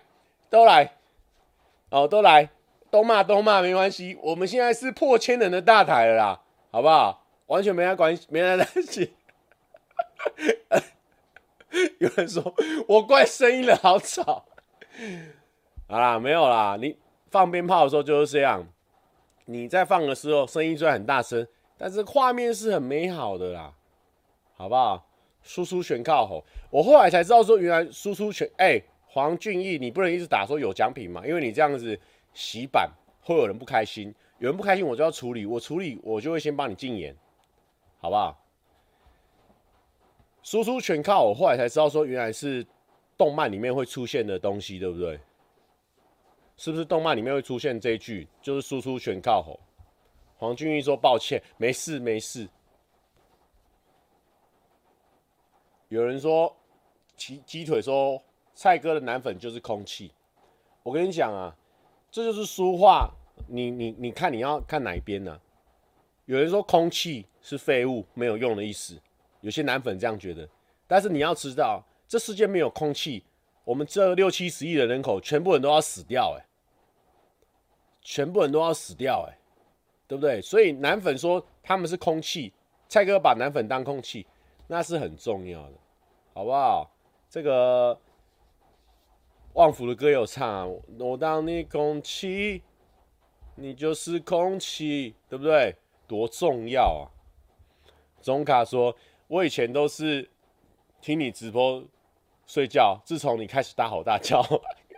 [0.49, 0.93] 都来，
[1.91, 2.51] 哦都来
[2.91, 7.25] 都骂都骂没关系，我们现在是破千人的大台了啦，好不好？
[7.47, 9.11] 完全没人关系，没人担心。
[11.99, 12.55] 有人说
[12.87, 14.45] 我怪声音了，好吵。
[15.89, 16.77] 好啦，没有啦。
[16.81, 16.97] 你
[17.31, 18.67] 放鞭炮的时候就是这样。
[19.47, 21.47] 你在放的时候，声音虽然很大声，
[21.79, 23.73] 但是画面是很美好的啦，
[24.57, 25.07] 好不好？
[25.43, 26.45] 输出全靠吼。
[26.69, 31.99] 我后来才知道说，原来输出全哎、黄俊义，你不能一直打说有奖品嘛，因为你这样子
[32.35, 32.91] 洗版
[33.23, 37.17] 会有人不开心，有人不开心我就要处理，我处理我就会先帮你禁言，
[38.01, 38.37] 好不好？
[40.43, 42.67] 输出全靠我，后来才知道说原来是
[43.17, 45.19] 动漫里面会出现的东西，对不对？
[46.57, 48.27] 是不是动漫里面会出现这一句？
[48.43, 49.59] 就是输出全靠吼。
[50.39, 52.49] 黄俊义说抱歉，没事没事。
[55.89, 56.55] 有人说
[57.17, 58.23] 鸡鸡腿说
[58.55, 60.13] 蔡哥的男粉就是空气。
[60.85, 61.55] 我跟你讲啊，
[62.11, 63.11] 这就是书话，
[63.49, 65.41] 你你你看你要看哪一边呢、
[66.27, 68.99] 有人说空气是废物，没有用的意思。
[69.41, 70.49] 有些男粉这样觉得，
[70.87, 73.25] 但是你要知道，这世界没有空气，
[73.65, 76.47] 我们这六七十亿的人口，全部人都要死掉，哎，
[78.03, 79.38] 全部人都要死掉，哎，
[80.09, 80.43] 对不对？
[80.43, 82.53] 所以男粉说他们是空气，
[82.89, 84.27] 蔡哥把男粉当空气，
[84.67, 85.75] 那是很重要的，
[86.35, 86.91] 好不好？
[87.31, 87.97] 这个
[89.53, 90.67] 旺福的歌有唱啊，
[90.99, 92.63] 我当你空气，
[93.55, 95.77] 你就是空气，对不对？
[96.07, 97.07] 多重要啊！
[98.21, 98.97] 总卡说。
[99.31, 100.27] 我以前都是
[101.03, 101.85] 听你直播
[102.47, 104.43] 睡觉，自从你开始大吼大叫，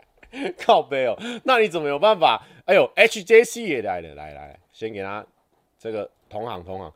[0.57, 2.47] 靠背哦，那你怎么有办法？
[2.65, 5.25] 哎呦，HJC 也来了，来来，先给他
[5.79, 6.93] 这个同行同行，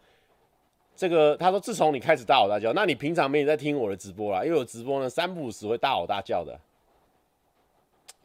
[0.95, 4.45] 这个他说自从你开始大吼大叫，那你平常没有在听我的直播啦？
[4.45, 6.59] 因为我直播呢三不五时会大吼大叫的，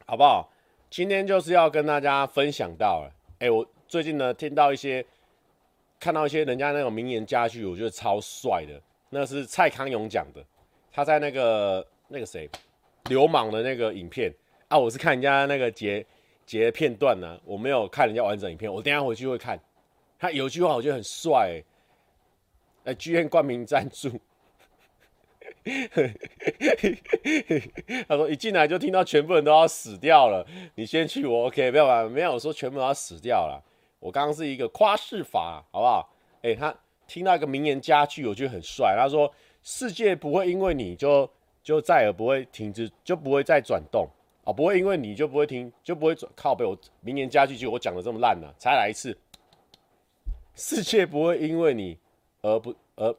[0.06, 0.50] 好不好？
[0.90, 5.06] 今天就是要跟大家分享到了，哎，我最近呢听到一些，
[6.00, 8.82] 看到一些人家那种名言佳句，我觉得超帅的。
[9.12, 10.44] 那是蔡康永讲的，
[10.92, 12.50] 他在那个那个谁
[13.06, 14.34] 流氓的那个影片
[14.68, 16.06] 啊，我是看人家那个截
[16.50, 19.60] 截片段呢、我没有看人家完整影片，我等下回去会看。
[20.18, 21.64] 他有一句话我觉得很帅、欸，
[22.86, 24.10] 哎，剧院冠名赞助，
[28.08, 32.04] 他说一进来就听到全部人都要死掉了，你先去我 OK，没有吧？
[32.10, 33.64] 没有我说全部都要死掉了，
[34.00, 36.10] 我刚刚是一个夸饰法，好不好？
[36.42, 36.76] 哎、他。
[37.08, 38.96] 听到一个名言佳句，我觉得很帅。
[38.96, 39.34] 他说
[39.66, 41.28] ：“世界不会因为你就
[41.64, 44.08] 就再也不会停止，就不会再转动
[44.52, 49.18] 不会因为你就不会停，就不会转靠北。”我明年加句就我讲的这么烂呢、啊，才来一次。
[50.56, 51.98] 世界不会因为你
[52.42, 53.16] 而不而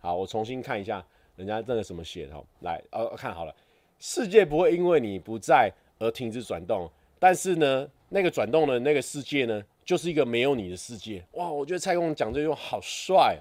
[0.00, 1.04] 好，我重新看一下
[1.36, 2.44] 人家这个什么写的。
[2.60, 3.54] 来，呃，看好了，
[3.98, 9.62] 世界不会因为你不在而停止转动，但是呢，那个转动的那个世界呢？
[9.84, 11.46] 就是一个没有你的世界哇！
[11.50, 13.38] 我觉得蔡公讲这句话好帅，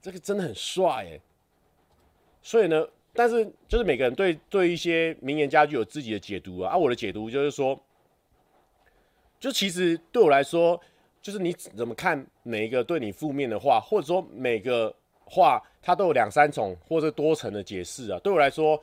[0.00, 1.20] 这个真的很帅哎。
[2.40, 6.72] 所以呢，但是就是每个人对对一些名言佳句有自己的解读啊。
[6.72, 7.78] 啊，我的解读就是说，
[9.38, 10.78] 就其实对我来说，
[11.22, 14.92] 就是你怎么看每一个对你负面的话，或者说每个
[15.24, 18.18] 话它都有两三重或者多层的解释啊。
[18.18, 18.82] 对我来说，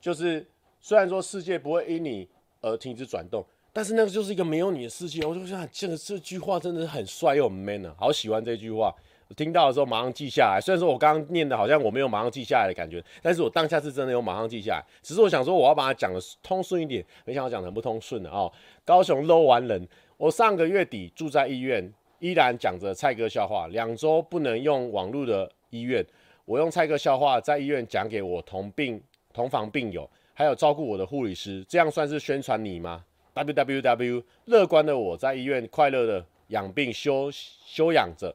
[0.00, 0.46] 就是
[0.80, 2.28] 虽然说世界不会因你
[2.60, 5.24] 而停止转动，但是那个就是一个没有你的世界。
[5.24, 8.94] 我就想，这个这句话真的是很帅又很 man 啊，好喜欢这句话。
[9.34, 14.84] 听到的时候马上记下来，虽然说我刚刚念的好像我没有马上记下来的感觉，但是我当下是真的有马上记下来。
[15.02, 18.50] 只是我想说我要把它讲的通顺一点，没想到讲的很不通顺的哦。
[18.84, 23.66] 高雄漏完人，我上个月底住在医院，依然讲着蔡哥笑话。
[23.68, 26.04] 两周不能用网络的医院，
[26.44, 38.34] 我用蔡哥笑话在医院讲给我同病同房病友，还有照顾我的护理师，这样算是宣传你吗？www，乐观的我在医院快乐的养病休休养着。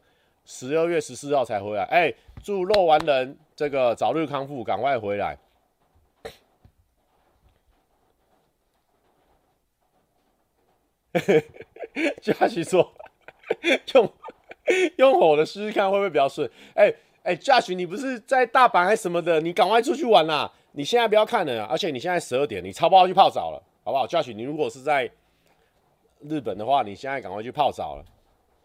[0.50, 5.38] 十二月十四号才回来，哎、祝肉丸人这个早日康复，赶快回来。
[12.22, 12.94] 嘉许说，
[13.94, 14.14] 用
[14.96, 16.50] 用吼的试试看会不会比较顺？
[16.76, 19.42] 哎、哎，嘉、欸、许，你不是在大阪还什么的？
[19.42, 20.50] 你赶快出去玩啦！
[20.72, 24.08] 你现在不要看了，而且你现在十二点，你超不好去泡澡了，好不好？
[24.08, 25.12] 嘉许，你如果是在
[26.22, 28.06] 日本的话，你现在赶快去泡澡了，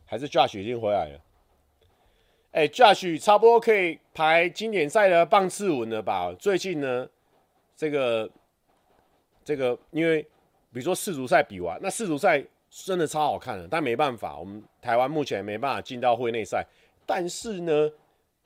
[0.06, 1.18] 还是嘉许已经回来了？
[2.52, 6.30] 哎、欸、Josh 差不多可以排经典赛的棒次文了吧？
[6.38, 7.08] 最近呢，
[7.74, 8.30] 这个
[9.42, 10.22] 这个，因为
[10.70, 16.62] 比如说世足赛比完，那世足赛真的超好看的，但没办法，我们台湾目前没办法进到会内赛。
[17.06, 17.90] 但是呢，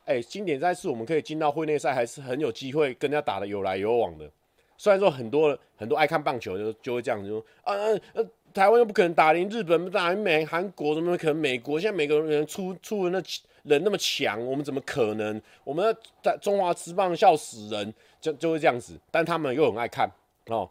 [0.05, 4.31] 哎、经典赛是我们可以进到会内赛，还是很有机会跟人家打的有来有往的。
[4.79, 7.97] 虽然说很多很多爱看棒球就就会这样子说，啊呃。
[8.15, 11.37] 啊台湾又不可能打赢日本，不打赢美韩国，怎么可能？
[11.37, 13.21] 美国现在每个人出出的那
[13.67, 15.41] 人那么强，我们怎么可能？
[15.65, 18.99] 我们在中华职棒笑死人，就就会这样子。
[19.11, 20.11] 但他们又很爱看
[20.47, 20.69] 哦，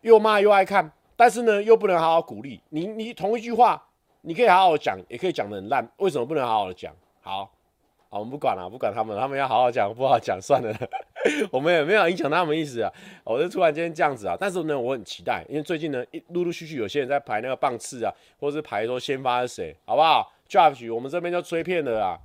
[0.00, 2.86] 又骂又爱看，但是呢，又不能好好鼓励你。
[2.86, 3.82] 你同一句话，
[4.22, 6.94] 你可以好好讲，也可以讲得很烂，为什么不能好好讲？
[7.20, 7.50] 好。
[8.08, 10.72] 好，我们不管了，不管他们，他们要好好讲，不好讲算了。
[11.50, 12.90] 我们也没有影响他们意思啊。
[13.24, 22.20] 我就突然间这样子啊，但是呢，我很期待，因为最近呢，陆陆续续有些人在排那个棒次啊，或者是排说先发是谁，好不好？Josh，我们这边就催片了啦，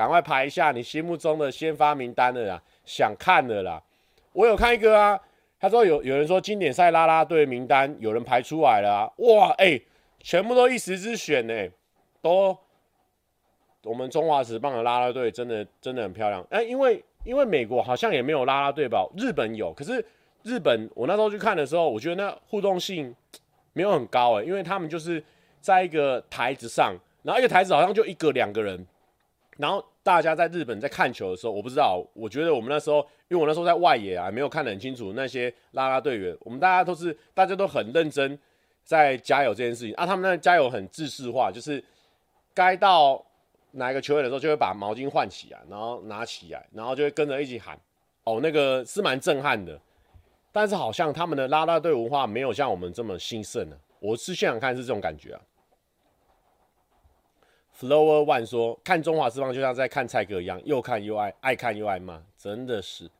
[0.00, 3.82] 赶快排一下你心目中的先发名单的啦，想看的啦。
[4.32, 5.20] 我有看一个啊，
[5.58, 9.78] 他说有有人说经典赛啦啦队名单有人排出来了啊，哇，哎、
[10.18, 11.68] 全部都一时之选呢、
[12.22, 12.56] 都。
[13.82, 19.06] 我们中华职棒的啦啦队真的真的很漂亮，哎、因为因为美国好像也没有啦啦队吧？
[19.18, 20.02] 日本有，可是
[20.44, 23.14] 日本我那时候去看的时候，我觉得那互动性
[23.74, 25.22] 没有很高哎、因为他们就是
[25.60, 28.86] 在一个台子上，然后一个台子好像就一个两个人，
[29.56, 38.38] 然后大家在日本在看球的时候，我不知道，我觉得我们那时候，因为我那时候在外野啊，没有看得很清楚那些啦啦队员，我们大家都是大家都很认真
[38.84, 41.82] 在加油这件事情啊，他们那加油很制式化，就是
[42.54, 43.24] 该到。
[43.72, 47.78] 哪一个球员的时候，就会把毛巾换起来，然后拿起来，然后就会跟着一起喊。
[48.24, 49.80] 哦，那个是蛮震撼的。
[50.50, 53.76] 但是好像他们的啦啦队文化没有像我们这么兴盛呢。
[54.00, 55.40] 我是现场看是这种感觉啊。
[57.80, 63.10] Flower One 说，看中华之棒就像在看蔡哥一样，又看又爱，爱看又爱骂，真的是。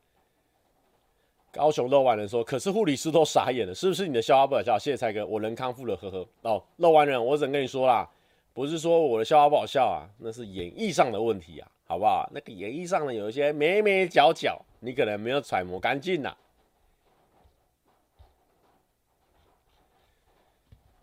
[1.51, 4.79] 高雄漏完人说，可是护理师都傻眼了，是不是你的笑话不好笑？
[4.79, 6.29] 谢谢蔡哥，我人康复了，呵呵。
[6.43, 8.07] 哦，漏完人，我只能跟你说啦。
[8.53, 12.29] 不是说我的笑话不好笑啊，那是演绎上的问题啊，好不好？
[12.31, 16.37] 那个演绎上的有一些眉眉角角，你可能没有揣摩干净呐。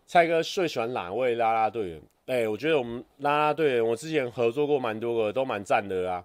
[0.06, 2.00] 蔡哥最喜欢哪位啦啦队员？
[2.28, 6.24] 哎、我觉得我们啦啦队，我之前合作过蛮多个，都蛮赞的啊。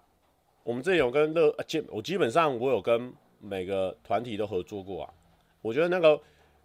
[0.63, 5.13] 我们这有跟乐基，我基本上我有跟每个团体都合作过啊。
[5.61, 6.19] 我觉得那个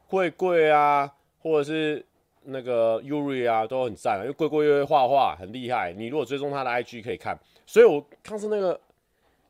[0.08, 2.04] 贵贵啊，或者是。
[2.50, 5.92] 那个 Yuri 啊，都很赞啊，因为贵贵又会画画，很厉害。
[5.92, 7.38] 你如果追踪他的 IG 可以看。
[7.66, 8.80] 所以我上次那个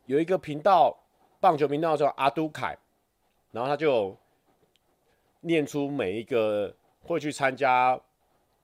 [0.06, 0.98] 有一个频道，
[1.38, 2.76] 棒球频道叫阿都凯，
[3.52, 4.16] 然后他就
[5.42, 8.00] 念出每一个会去参加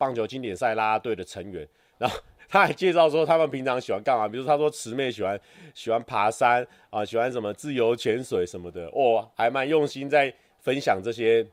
[0.05, 1.66] 棒球经典赛啦啦队的成员，
[1.98, 5.40] 然后他还介绍说他们平常喜欢干嘛，比如他说慈妹喜欢
[5.72, 11.46] 喜欢爬山啊，喜欢什么自由潜水什么的，哦，还蛮用心在分享这些。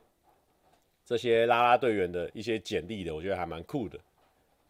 [1.04, 3.98] 这些啦啦队员的一些简历的，我觉得还蛮酷的。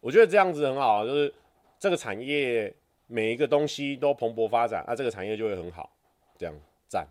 [0.01, 1.33] 我觉得这样子很好，就是
[1.79, 2.73] 这个产业
[3.05, 5.95] 每一个东西都蓬勃发展，那、啊、这个产业就会很好。
[6.35, 6.53] 这样
[6.87, 7.07] 赞。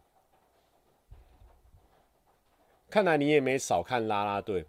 [2.90, 4.66] 看来你也没少看啦啦队，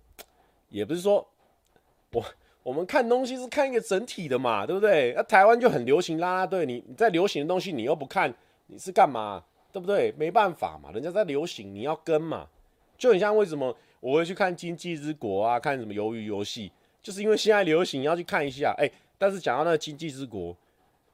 [0.70, 1.28] 也不是说
[2.14, 2.26] 我
[2.64, 5.14] 我们看东西是看一个整体的嘛，对不对？
[5.16, 8.34] 那、台湾就很流行啦啦队，你你在流行的东西你又不看，
[8.68, 9.44] 你是干嘛？
[9.72, 10.14] 对不对？
[10.18, 12.48] 没办法嘛，人家在流行，你要跟嘛。
[12.96, 16.70] 就很像为什么我会去看《经济之国》啊，看什么《鱿鱼游戏》，
[17.02, 18.74] 就是因为现在流行，要去看一下。
[18.78, 20.54] 哎、但是讲到那个《经济之国》，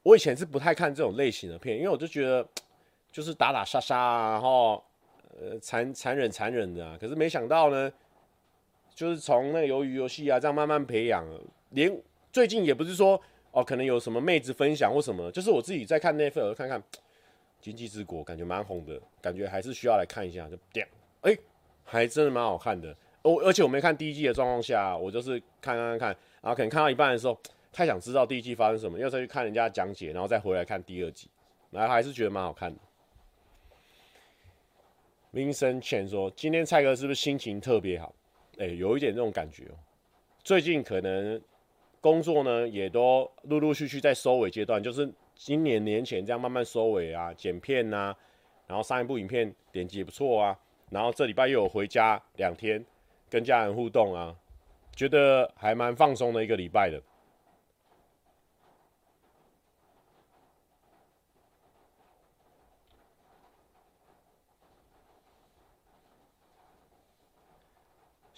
[0.03, 2.45] 我以前是不太看这种类型的片，因为我就觉得
[3.11, 4.83] 就是打打杀杀啊，然后
[5.39, 6.97] 呃残残忍残忍的。
[6.97, 7.91] 可是没想到呢，
[8.99, 11.25] 就是从那个《鱿鱼游戏》啊这样慢慢培养，
[11.69, 11.89] 连
[12.33, 13.21] 最近也不是说。
[13.51, 16.79] 哦，可能有什么妹子分享或什么，就是我自己在看 Netflix 看看
[17.59, 20.47] 《经济之国》，感觉蛮红的，感觉还是需要来看一下。
[20.47, 20.89] 就这样，
[21.21, 21.35] 哎，
[21.83, 22.95] 还真的蛮好看的。
[23.23, 26.09] 哦，而且我没看第一季的状况下，我就是看看看，
[26.41, 27.35] 然后可能看到一半的时候，
[27.71, 31.27] 太想知道第一季发生什么，又再去看人家讲解，然后再回来看第二季，
[31.71, 32.79] 然后还是觉得蛮好看的。
[35.33, 38.13] Vincent Chen 说：“今天蔡哥是不是心情特别好？
[38.59, 39.75] 哎，有一点这种感觉哦。
[40.43, 41.41] 最近可能。”
[42.01, 48.15] 工作呢，也都陆陆续续在收尾阶段，就是今年年前这样慢慢收尾啊，剪片呐、
[48.67, 50.57] 然后上一部影片点击也不错啊，
[50.91, 52.81] 然后这礼拜又有回家两天，
[53.29, 54.33] 跟家人互动啊，
[54.95, 57.03] 觉得还蛮放松的一个礼拜的。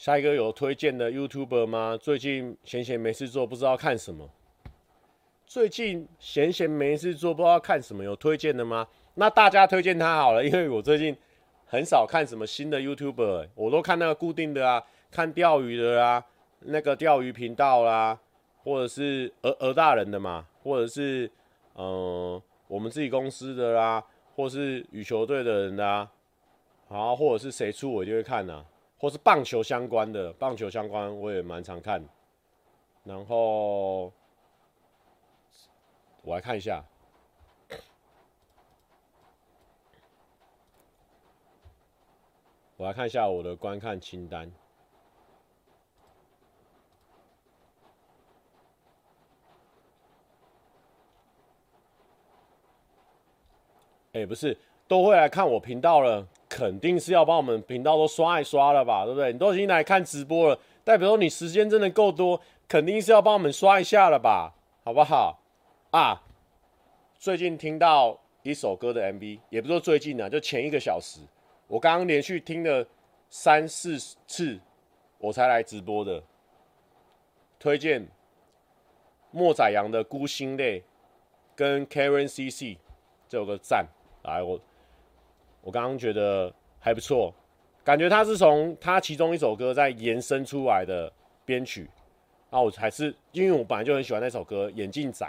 [0.01, 1.95] 下一个有推荐的 YouTuber 吗？
[1.95, 4.27] 最近闲闲没事做，不知道看什么。
[5.45, 8.87] 最近闲闲没事做，不知道看什么，有推荐的吗？
[9.13, 11.15] 那大家推荐他好了，因为我最近
[11.67, 16.25] 很少看什么新的 YouTuber，我都看那个固定的啊，看钓鱼的啊，
[16.61, 18.17] 那个钓鱼频道啦，
[18.63, 21.27] 或者是鹅鹅大人的嘛，或者是
[21.75, 24.03] 嗯、呃、我们自己公司的啦，
[24.35, 26.09] 或是羽球队的人啦，
[26.87, 28.65] 好，或者是谁出我就会看啊。
[29.01, 32.07] 或是棒球相关的，棒球相关我也蛮常看。
[33.03, 34.13] 然后
[36.21, 36.85] 我来看一下，
[42.77, 44.51] 我来看一下我的观看清单。
[54.13, 54.55] 哎，不是，
[54.87, 56.27] 都会来看我频道了。
[56.51, 59.31] 肯定是要帮我们频道都刷一刷了吧，对不对？
[59.31, 65.39] 你都已经来看直播了，代表说你时间真的够多，肯定是要帮我们刷一下了吧，好不好？
[65.91, 66.21] 啊，
[67.17, 71.21] 最近听到一首歌的 MV，也不说最近啊，就前一个小时，
[71.69, 72.85] 我刚刚连续听了
[73.29, 73.97] 三四
[74.27, 74.59] 次，
[75.19, 76.21] 我才来直播的。
[77.57, 78.05] 推荐
[79.31, 80.79] 莫宰阳的《孤星泪》
[81.55, 82.77] 跟 Karen CC，
[83.29, 83.87] 这有个赞，
[84.23, 84.59] 来我。
[85.61, 87.33] 我刚刚觉得还不错，
[87.83, 91.11] 感觉他是从他其中一首歌在延伸出来的
[91.45, 91.89] 编曲，
[92.49, 95.25] 啊，我还是因为我本来就很喜欢那首歌《眼镜仔》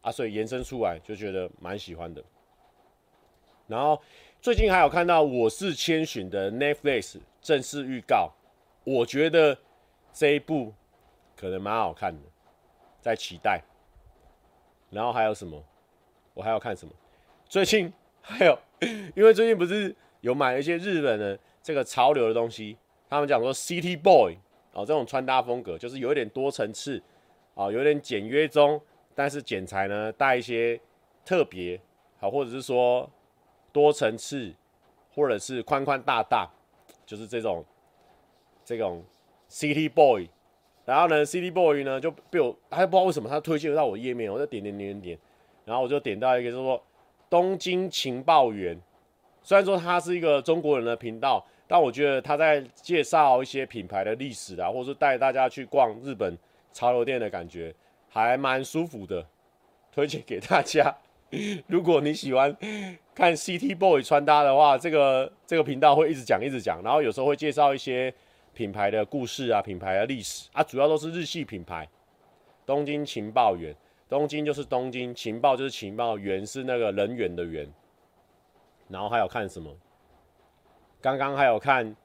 [0.00, 2.22] 啊，所以延伸出来就觉得蛮喜欢的。
[3.66, 4.00] 然后
[4.40, 8.32] 最近还有看到《我是千寻》的 Netflix 正式预告，
[8.82, 9.56] 我觉得
[10.12, 10.72] 这一部
[11.36, 12.22] 可能蛮好看的，
[13.00, 13.62] 在期待。
[14.90, 15.62] 然后还有什么？
[16.34, 16.92] 我还要看什么？
[17.48, 18.58] 最近还有。
[19.16, 22.76] 因为最近不是有买一些日本的这个潮流的东西，
[23.10, 24.36] 他们讲说 City Boy
[24.72, 27.02] 哦，这种穿搭风格就是有一点多层次
[27.54, 28.80] 啊，有点简约中，
[29.14, 30.80] 但是剪裁呢带一些
[31.24, 31.80] 特别
[32.20, 33.10] 好，或者是说
[33.72, 34.54] 多层次，
[35.12, 36.48] 或者是宽宽大大，
[37.04, 37.64] 就是这种
[38.64, 39.02] 这种
[39.50, 40.28] City Boy。
[40.84, 45.18] 然后呢，City Boy 呢就被我还不知道为什么他推荐到我页面，我就点点点点点，
[45.64, 46.80] 然后我就点到一个就是说。
[47.30, 48.80] 东京情报员，
[49.42, 56.36] 虽然说他是一个中国人的频道，但我觉得他在介绍一些品牌的历史啊，或者是带大家去逛日本
[56.72, 57.74] 潮流店的感觉，
[58.08, 59.26] 还蛮舒服的，
[59.92, 60.96] 推荐给大家。
[61.68, 62.56] 如果你喜欢
[63.14, 68.12] 看 CT Boy 穿搭的话，这个这个频道会一直讲一直讲，然后有时候会介绍一些
[68.54, 71.86] 品牌的故事啊，品牌的历史啊，主要都是日系品牌。
[72.64, 73.74] 东京情报员。
[74.08, 77.70] 东京就是东京，情报就是情报，员是那个人员的员。
[78.88, 79.76] 然后还有看什么？
[81.00, 81.86] 刚刚还有看《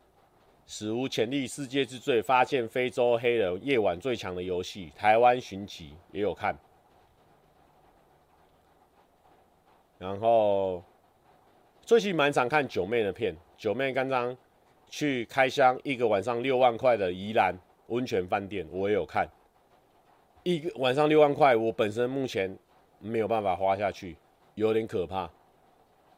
[0.67, 6.55] 史无前例：世界之最》，发现非洲黑人夜晚最强的游戏，台湾寻奇也有看。
[9.97, 10.83] 然后
[11.81, 14.35] 最近蛮常看九妹的片，九妹刚刚
[14.89, 17.55] 去开箱一个晚上六万块的宜兰
[17.87, 19.25] 温泉饭店，我也有看。
[20.43, 22.57] 一个晚上六万块，我本身目前
[22.99, 24.17] 没有办法花下去，
[24.55, 25.29] 有点可怕。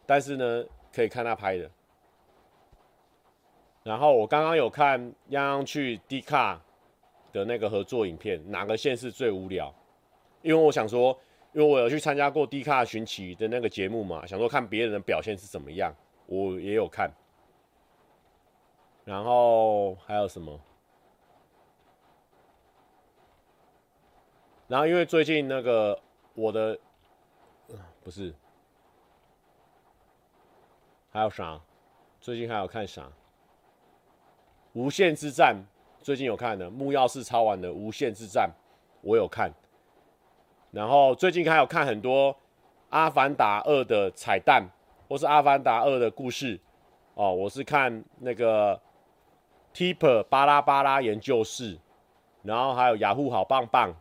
[0.05, 1.69] 但是呢，可以看他拍的。
[3.83, 4.99] 然后我刚刚有看
[5.29, 6.59] 央央去 D 卡
[7.31, 9.73] 的那个合作影片，哪个县市最无聊？
[10.41, 11.15] 因为我想说，
[11.53, 15.93] 因为我有去参加过 D 卡寻奇的那个节目嘛，想说看别人的表现是怎么样。
[16.25, 17.11] 我也有看。
[19.03, 20.59] 然后还有什么？
[24.67, 25.99] 然后因为最近那个
[26.33, 26.77] 我的，
[28.03, 28.33] 不是，
[31.11, 31.61] 还有啥？
[32.19, 33.03] 最近还有看啥？
[34.73, 35.55] 《无限之战》
[36.03, 38.49] 最近有看的，木曜是超玩的《无限之战》，
[39.01, 39.51] 我有看。
[40.71, 42.33] 然后最近还有看很多
[42.89, 44.67] 《阿凡达二》的彩蛋，
[45.07, 46.59] 或是《阿凡达二》的故事。
[47.13, 48.81] 哦，我是看那个
[49.73, 51.77] Tipper 巴拉巴拉研究室，
[52.41, 53.93] 然后还有雅虎好棒棒。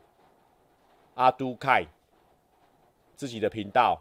[1.14, 1.86] 阿都凯
[3.14, 4.00] 自己的频道，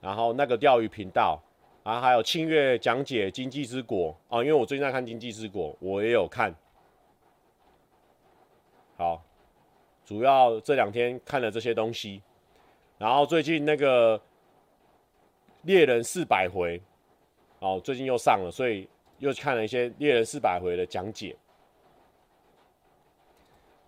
[0.00, 1.40] 然后那个钓鱼频道，
[1.84, 6.54] 啊，还有庆月讲解《经济之国》啊，因为我最近在看《经济之国》，我也有看。
[8.96, 9.22] 好，
[10.04, 12.20] 主要这两天看了这些东西，
[12.98, 14.20] 然后最近那个
[15.62, 16.82] 猎人四百回，
[17.60, 18.88] 哦，最近又上了，所以
[19.18, 21.36] 又看了一些猎人四百回的讲解。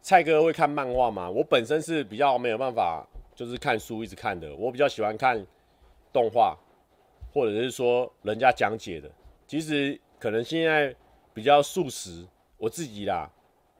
[0.04, 1.30] 蔡哥会看漫画吗？
[1.30, 4.54] 我本身是比较没有办法，就是看书一直看的。
[4.54, 5.42] 我比较喜欢看
[6.12, 6.54] 动画，
[7.32, 9.10] 或者是说人家讲解的。
[9.46, 10.94] 其实可能现在
[11.32, 12.22] 比较速食，
[12.58, 13.26] 我自己啦，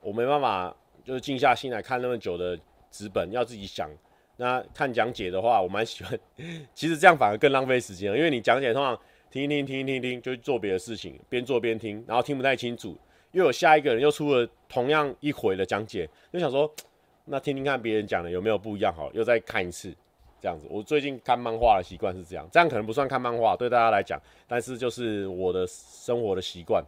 [0.01, 2.59] 我没办法就是静下心来看那么久的
[2.91, 3.91] 纸本，要自己想。
[4.39, 6.19] 那看讲解的话，我蛮喜欢。
[6.73, 8.99] 其实这样反而更浪费时间，因为你讲解通常
[9.31, 12.97] 听一听，听一听，听，就做别的事情，边做边听，然后听不太清楚。
[13.35, 16.73] 又有下一个人又出了同样一回的讲解，就想说，
[17.27, 19.93] 那听听看别人讲的有没有不一样，好，又再看一次，
[20.41, 20.67] 这样子。
[20.71, 26.83] 我最近看漫画的习惯是这样，这样可能不算看漫画，对大家来讲，但是就是我的生活的习惯。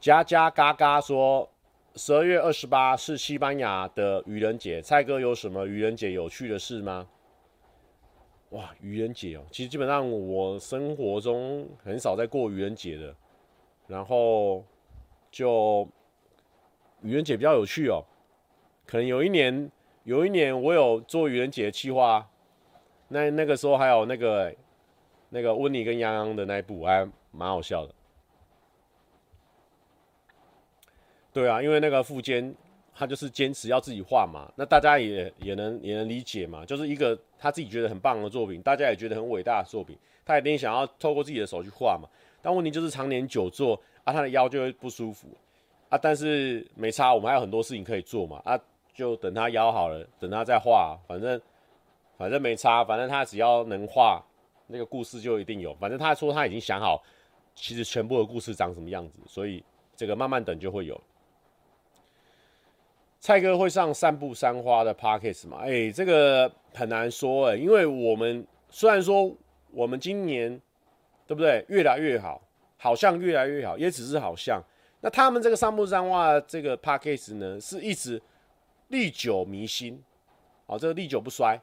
[0.00, 1.48] 加加嘎嘎说，
[1.94, 7.06] 十二月二十八是西班牙的愚人节，蔡哥有什么愚人节有趣的事吗？
[8.50, 13.14] 哇，愚人节哦，其实基本上我生活中很少在过愚人节的，
[13.86, 14.64] 然后
[15.30, 15.86] 就
[17.02, 18.02] 愚人节比较有趣哦。
[18.86, 19.70] 可能有一年，
[20.04, 22.26] 有一年我有做愚人节的企划，
[23.08, 24.54] 那那个时候还有那个
[25.28, 27.94] 那个温妮跟洋洋的那一部，还蛮好笑的。
[31.34, 32.54] 对啊，因为那个富坚。
[32.98, 42.08] 他就是坚持要自己画嘛，那大家也也能也能理解嘛，就是一个他自己觉得很棒的作品，大家也觉得很伟大的作品，他一定想要透过自己的手去画嘛。
[42.42, 45.28] 但问题就是常年久坐啊，他的腰就会不舒服
[45.88, 45.96] 啊。
[45.96, 48.58] 但是没差，我们还有很多事情可以做嘛啊，
[48.92, 51.40] 就等他腰好了，等他再画，反正
[52.16, 54.20] 反正没差，反正他只要能画
[54.66, 55.72] 那个故事就一定有。
[55.76, 57.00] 反正他说他已经想好，
[57.54, 59.62] 其实全部的故事长什么样子，所以
[59.94, 61.00] 这个慢慢等就会有。
[63.20, 65.58] 蔡哥会上散步三花的 Podcast 吗？
[65.60, 69.36] 哎、这个很难说哎、因为我们虽然说
[69.72, 70.60] 我们今年
[71.26, 72.40] 对不对越来越好，
[72.76, 74.62] 好像越来越好，也只是好像。
[75.00, 78.20] 那他们这个散步三花这个 Podcast 呢，是一直
[78.88, 80.02] 历久弥新，
[80.66, 81.60] 好，这个历久不衰。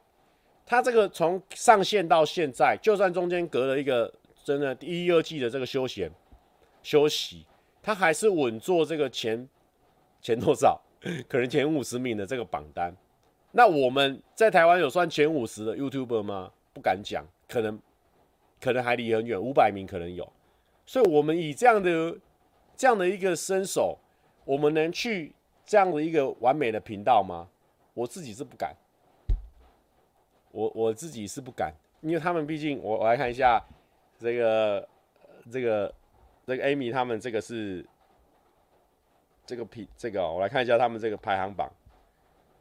[0.64, 4.12] 他这个从上线到现在，就算中间隔了一个
[4.44, 6.10] 真的第一二季的这个休闲
[6.82, 7.46] 休息，
[7.82, 9.48] 他还是稳坐这个前
[10.20, 10.80] 前多少？
[11.28, 12.94] 可能前五十名的这个榜单，
[13.52, 16.52] 那我们在台湾有算前五十的 YouTuber 吗？
[16.72, 17.80] 不敢讲，可能
[18.60, 20.30] 可能还离很远，五百名可能有。
[20.84, 22.18] 所以，我们以这样的
[22.76, 23.98] 这样的一个身手，
[24.44, 25.32] 我们能去
[25.64, 27.48] 这样的一个完美的频道吗？
[27.94, 28.74] 我自己是不敢，
[30.52, 33.62] 我我自己是不敢，因为他们毕竟，我我来看一下
[34.18, 34.88] 这个
[35.50, 35.94] 这个
[36.46, 37.86] 这个 Amy 他们这个是。
[39.46, 41.70] 这个批这个、哦，我来看一下他们这个排行榜，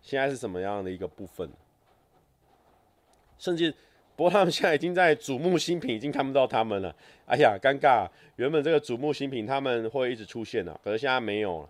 [0.02, 1.50] 现在是什么样的一个部分？
[3.38, 3.74] 甚至，
[4.16, 6.96] 不过他们现在已经在瞩目新品，已经看不到他们了。
[7.26, 8.08] 哎呀，尴尬！
[8.38, 11.70] 原本这个瞩目新品他们会一直出现的，可是现在没有了。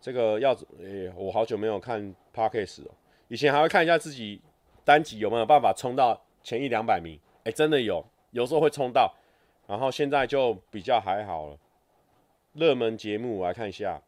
[0.00, 2.90] 这个要，哎，我好久没有看 Podcast 了。
[3.28, 4.40] 以前还会看一下自己
[4.84, 9.14] 单集有没有办法冲到前一两百名，哎，真的有，有时候会冲到。
[9.66, 11.56] 然后现在就比较还好了。
[12.54, 14.02] 热门节目我来看一下。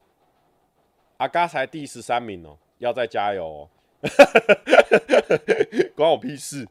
[1.20, 3.68] 阿嘎才第十三名哦，要再加油哦！
[5.94, 6.66] 关我屁事！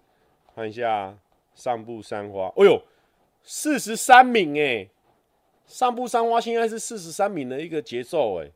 [0.56, 1.16] 看一下
[1.54, 2.82] 上步三花，哎呦，
[3.44, 4.90] 四十三名哎！
[5.68, 8.50] 上步三花现在是四十三名的一个节奏哎。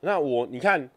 [0.00, 0.90] 那我你看，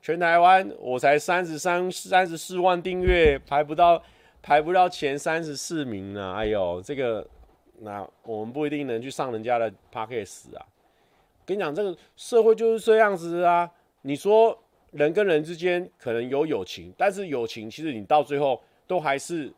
[0.00, 4.02] 全台湾我才三十三、三十四万订阅，排不到
[4.40, 6.32] 排不到前三十四名呢。
[6.32, 7.28] 哎呦，这个
[7.80, 10.64] 那我们不一定能去上人家的 Podcast 啊。
[11.46, 13.70] 跟你讲，这个社会就是这样子啊！
[14.02, 14.58] 你说
[14.92, 19.52] 人跟人之间可能有友情，但是友情其实你到最后都还是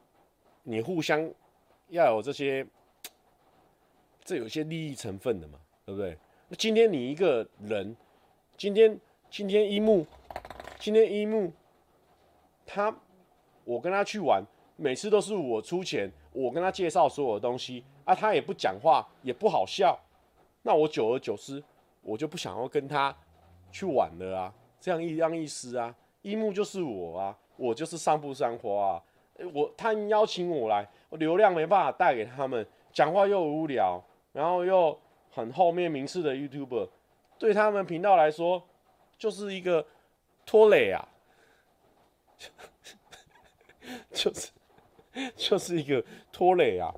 [0.62, 1.30] 你互相
[1.89, 2.66] 要有这些，
[4.24, 6.16] 这有些利益成分的嘛，对不对？
[6.49, 7.97] 那今天你一个人，
[8.57, 8.99] 今天
[9.30, 10.07] 今天一木，
[10.78, 11.53] 今天一木，
[12.64, 12.97] 他
[13.64, 14.43] 我跟他去玩，
[14.76, 19.99] 每次都是我出钱，我跟他介绍所有的东西啊，他也不讲话，也不好笑，
[20.62, 21.62] 那我久而久之，
[22.07, 23.14] 我就不想要跟他
[23.72, 25.92] 去玩了啊，这样一样意思啊，
[26.22, 29.02] 一木就是我啊，我就是上不上花啊。
[29.52, 34.02] 我他们邀请我来，我流量没办法带给他们，讲话又无聊，
[34.32, 34.98] 然后又
[35.30, 36.88] 很后面名次的 YouTuber，
[37.38, 38.62] 对他们频道来说
[39.18, 39.84] 就是一个
[40.46, 41.07] 拖累啊，
[44.12, 44.50] 就是
[45.34, 46.02] 就是一个
[46.32, 46.94] 拖累啊。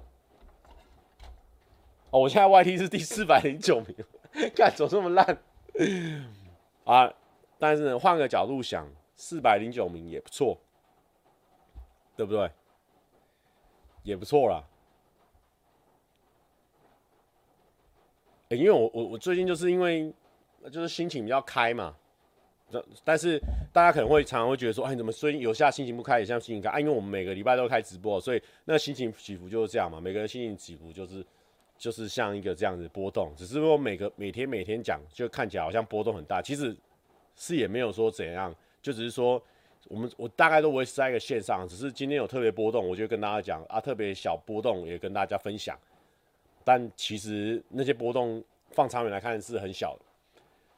[2.11, 3.96] 哦，我现在 YT 是第四百零九名，
[4.55, 5.39] 干走这么烂
[6.84, 7.12] 啊！
[7.59, 10.59] 但是，换个角度想，四百零九名也不错。
[12.16, 12.51] 对不对？
[14.03, 14.64] 也不错啦。
[18.49, 20.12] 欸，因为我我我最近就是因为
[20.72, 21.95] 就是心情比较开嘛，
[23.05, 23.41] 但是
[23.72, 26.70] 大家可能会常常会觉得说，哎，怎么最近有下心情不开，也像心情开？
[26.70, 30.01] 啊，因为我们每个礼拜都开直播，所以那心情起伏就是这样嘛。
[30.01, 31.24] 每个人心情起伏就是
[31.79, 36.76] 就是像一个这样子波动，只是说每个每天每天讲，就看起来好像波动很大，其实
[37.37, 39.43] 是也没有说怎样，就只是说。
[39.87, 45.79] 我们我大概都维持在一个线上，只是今天有特别波动，我就跟大家讲啊，特别小波动也跟大家分享。
[46.62, 50.03] 但其实那些波动放长远来看是很小的，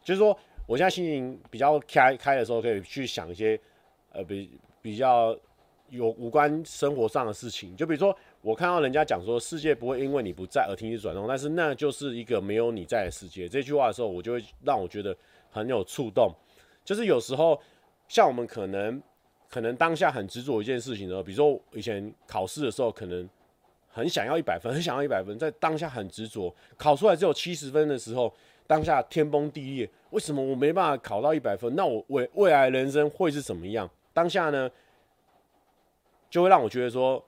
[0.05, 3.59] 就是说我现在心情比较开开的时候，可以去想一些
[4.13, 5.37] 呃比比较
[5.89, 7.75] 有无关生活上的事情。
[7.75, 13.49] 就比如说我看到人家讲说世界不会因为你不在而停止转动，但是那就是一个没有你在的世界。
[13.49, 15.17] 这句话的时候，我就会让我觉得
[15.51, 16.33] 很有触动。
[16.85, 17.61] 就是有时候。
[18.11, 19.01] 像我们可能，
[19.49, 23.31] 可能当下很执着一件事情的时候，比如说以前考试的时候，可能
[23.89, 28.35] 很想要一百分，很想要一百分，在当下很执着，考出来只有七十分的时候，
[28.67, 31.73] 当下天崩地裂，为什么我没办法考到一百分？
[31.77, 33.89] 那我未未来人生会是怎么样？
[34.13, 34.69] 当下呢，
[36.29, 37.25] 就会让我觉得说，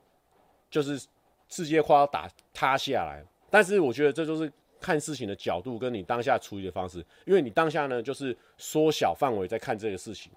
[0.72, 1.00] 就是
[1.48, 3.24] 世界快要打塌下来。
[3.48, 4.50] 但是我觉得这就是
[4.80, 10.32] 看事情的角度，跟你当下处理的方式，因为你当下呢，就是缩小范围在看这个事情。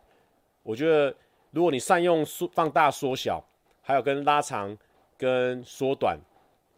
[0.61, 1.15] 我觉得，
[1.51, 3.43] 如果你善用缩放大、缩小，
[3.81, 4.77] 还有跟拉长、
[5.17, 6.19] 跟缩短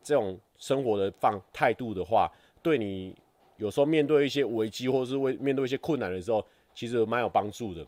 [0.03, 2.31] 这种生活的放态度的话，
[2.61, 3.15] 对你
[3.57, 6.45] 有时候面对一些危机，或者是为面对一些困难的时候，
[6.75, 7.85] 其实蛮有帮助的。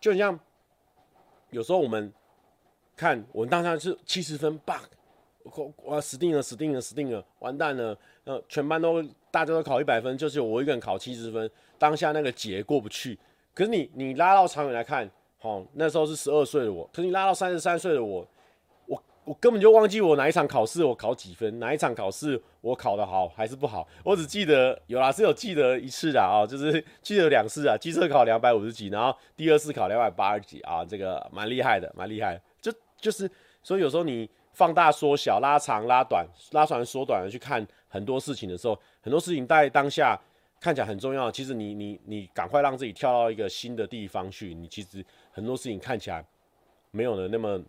[0.00, 0.38] 就像
[1.50, 2.12] 有时候我们
[2.96, 4.82] 看，我们当下是七十分，bug，
[5.44, 7.96] 我我死定了，死定了，死定了，完蛋了。
[8.24, 13.18] 呃，全班都大家都考一百分，就是我一个人考七十分，当下那个结过不去。
[13.54, 15.10] 可是你你拉到长远来看。
[15.42, 18.26] 哦，那时候是十二岁的我，可是你拉到三十三岁的我，
[18.86, 33.30] 我我根本就忘记我哪一场考试我考几分，哪一场考试我考得好还是不好，我只记得有啦，是有记得一次的啊，就是 记得两次啊，机车考两百五十几，然后第二次考两百八十几啊，这个蛮厉害的，蛮厉害，就就是
[33.62, 40.18] 所以有时候你放大、缩小、拉长、拉短、拉长、缩短的去看很多事情的时候，很多事情在当下。
[40.60, 44.54] 看起来很重要，其实你你你赶快让自己跳到一个新的地方去。
[44.54, 46.24] 你其实很多事情看起来
[46.90, 47.60] 没有的那么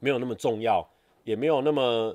[0.00, 0.84] 没有那么重要，
[1.22, 2.12] 也没有那么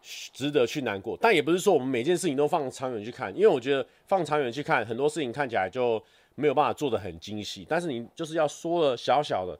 [0.00, 1.14] 值得去难过。
[1.20, 6.02] 但也不是说我们每件事情都放长远去看，因为我觉得放长远去看很多事情看起来就
[6.34, 7.66] 没有办法做得很精细。
[7.68, 9.58] 但是你就是要缩了小小的，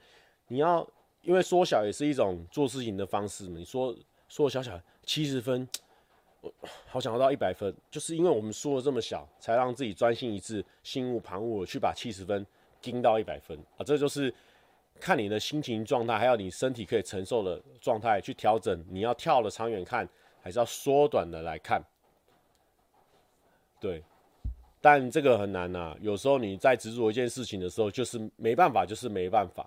[0.48, 0.86] 你要
[1.24, 3.58] 因为缩小也是一种做事情的方式嘛。
[3.58, 3.96] 你说
[4.28, 5.68] 缩小小七十分。
[6.40, 6.52] 我
[6.90, 12.46] 好想要到一百分，就是因为我们缩的这么小，才让自己专心一致、心无旁骛去把七十分
[12.82, 13.80] 盯到一百分啊！
[13.82, 14.30] 这就是
[15.00, 18.84] 看你的心情状态，还有你身体可以承受的状态去调整。
[18.90, 20.06] 你要跳的长远看，
[20.42, 21.82] 还是要缩短的来看？
[23.80, 24.04] 对，
[24.82, 29.66] 但这个很难呐、有时候你在执着一件事情的时候，就是没办法，就是没办法。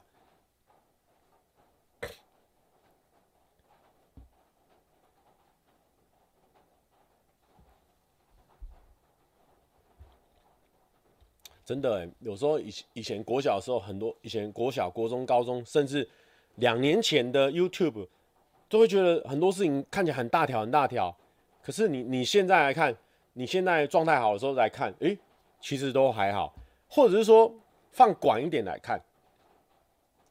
[11.68, 16.08] 真的、欸，有时候以以前国小的时候，很多以前国小、国中、高中，甚至
[16.56, 18.08] 两年前的 YouTube，
[18.70, 21.14] 都会觉得很多事情看起来很大条、很大条。
[21.62, 22.96] 可是你你现在来看，
[23.34, 25.20] 你现在状态好的时候来看，诶，
[25.60, 26.56] 其实都还好。
[26.88, 27.54] 或者是说
[27.92, 28.98] 放广一点来看，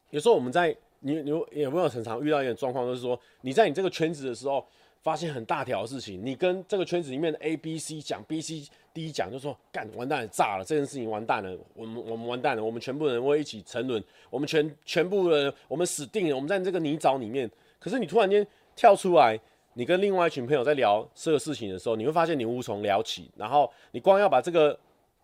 [0.08, 4.66] 有时候我们在你你有没有很常遇到一种状况，就是说你在你这个圈子的时候。
[5.06, 17.48] 发现很大条的事情，你跟这个圈子里面的 A、B、C 讲，B、C、D 讲，就说干完蛋，炸了，这件事情完蛋了，我们我们完蛋了，我们全部人会一起沉沦，我们全全部人我们死定了，我们在这个泥沼里面。
[17.78, 18.44] 可是你突然间
[18.74, 19.38] 跳出来，
[19.74, 23.30] 你跟另外一群朋友在聊这个事情的时候，你会发现你无从聊起。
[23.36, 24.76] 然后你光要把这个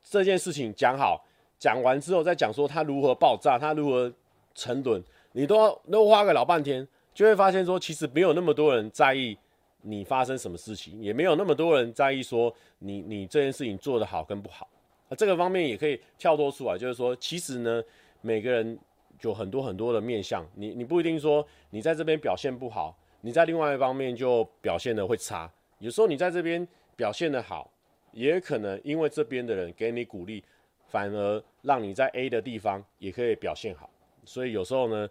[0.09, 1.21] 这件事情讲好，
[1.59, 4.13] 讲完之后再讲说它如何爆炸，它如何
[4.55, 5.03] 沉沦，
[5.33, 9.37] 你都要都花个老半天，就会发现说其实没有那么多人在意
[9.83, 14.67] 你发生什么事情，也没有那么多人在意说你你这件事情做得好跟不好。
[15.09, 17.83] 那这个方面也可以跳脱出来，就是说其实呢，
[18.23, 18.79] 每个人
[19.21, 22.97] 有很多很多的面相，你你不一定说你在这边表现不好。
[23.25, 26.67] 你在另外一方面就表现得会差，有时候你在这边
[26.97, 27.71] 表现得好，
[28.11, 30.43] 也可能因为这边的人给你鼓励，
[30.89, 33.89] 反而让你在 A 的地方也可以表现好。
[34.25, 35.09] 所以有时候呢，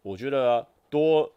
[0.00, 1.30] 我觉得多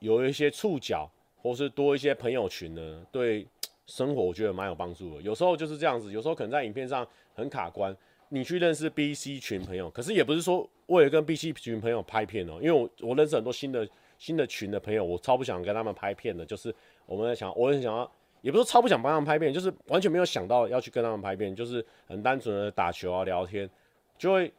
[0.00, 1.10] 有一些触角，
[1.46, 3.46] 或是多一些朋友群呢，对
[3.86, 5.22] 生活我觉得蛮有帮助的。
[5.22, 7.96] 有时候就是这样子，有时候可能在影片上很卡关，
[8.28, 13.88] 你去认识 B、C 群朋友，可是也不是说为了跟 B、C 群朋友拍片哦，因为我我认识很多新的。
[14.18, 16.74] 新的群的朋友，我超不想跟他们拍片的，就是
[17.04, 23.68] 我们在想，我很想要，也不是超不想帮他们拍片，就是完全没有想到要去跟他们拍片，就是很单纯的打球啊、聊天，
[24.16, 24.50] 就会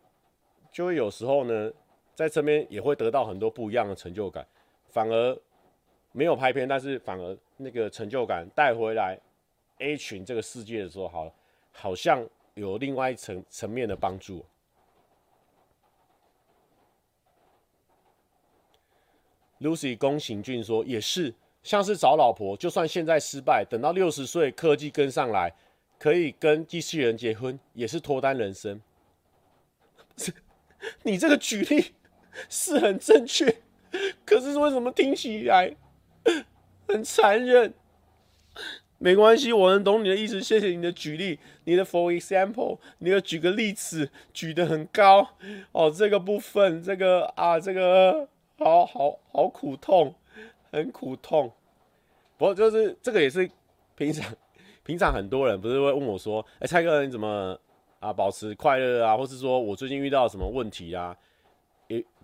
[0.72, 1.72] 就会有时候呢，
[2.14, 4.46] 在这边也会得到很多不一样的成就感，
[4.90, 5.36] 反而
[6.12, 9.20] 没有拍片，但是反而那个成就感带回来
[9.80, 11.36] A 群这个世界的时候，好，
[11.72, 14.46] 好像有另外一层层面的帮助。
[19.60, 21.34] Lucy 宫行俊说：“也是，
[21.64, 25.52] 像是找老婆，就算现在失败，等到六十岁科技跟上来，
[25.98, 28.80] 可以跟机器人结婚，也是脱单人生。
[31.02, 31.96] 你这个举例
[32.50, 33.62] 是很正确，
[34.24, 35.76] 可是为什么听起来
[36.88, 37.74] 很残忍？
[38.98, 40.42] 没关系，我能懂你的意思。
[40.42, 45.28] 谢谢你的举例，你的 for example，你要举个例子，举得很高
[45.72, 45.92] 哦。
[45.92, 48.28] 这个部分，这个啊，这个。”
[48.60, 50.16] 好好好苦痛，
[50.72, 51.54] 很苦痛。
[52.40, 53.48] 不过就是这个也是
[53.96, 54.36] 平常
[54.84, 57.56] 平常很多人不是会问我说：“哎、蔡哥你怎么
[58.00, 59.16] 啊保持快乐啊？
[59.16, 61.16] 或是说我最近遇到什么问题啊？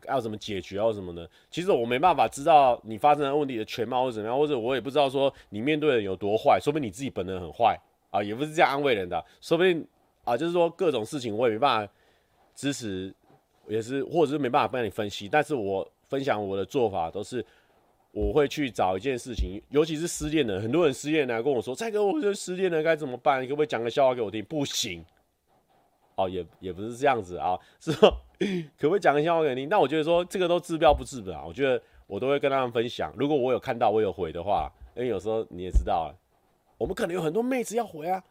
[0.08, 0.92] 要怎么解决啊？
[0.92, 7.80] 什么的？”其实我没办法知道你发生的问题的全貌是怎么样，或者我也不知道说你面对的有多坏，说不定你自己本人很坏
[8.12, 9.86] 啊，也不是这样安慰人的，说不定
[10.24, 11.94] 啊，就是说各种事情我也没办法
[12.56, 13.14] 支持，
[13.68, 15.88] 也是或者是没办法帮你分析，但是我。
[16.10, 17.44] 分享我的做法都是，
[18.12, 23.42] 我会去找一件事情，尤其是失恋的，很多人失恋来跟我说：“蔡哥，我这失恋了该怎么办？
[23.42, 25.04] 你可不可以讲个笑话给我听？”不行，
[26.16, 28.16] 哦，也也不是这样子啊，是 说
[28.80, 29.66] 可不可以讲个笑话给你？
[29.68, 33.14] 那我觉得说这个都治标不治本啊，我觉得我都会跟他们分享。
[33.18, 36.14] 如果我有看到我有回的话，因为有时候你也知道啊，
[36.78, 38.24] 我们可能有很多妹子要回啊，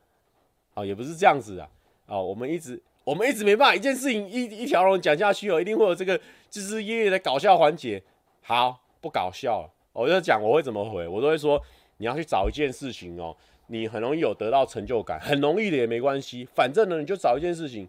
[0.74, 1.68] 啊，也不是这样子啊，
[2.06, 2.82] 啊，我们一直。
[3.04, 6.16] 我们一直没办法一件事情一一条龙讲下去哦，一定会有这个
[6.48, 8.00] 枝枝叶叶的搞笑环节。
[8.42, 11.60] 好，不搞笑，我就讲我会怎么回，我都会说
[11.96, 13.36] 你要去找一件事情哦，
[13.66, 17.88] 你很容易有得到成就感，很容易的也没关系，反正呢你就找一件事情，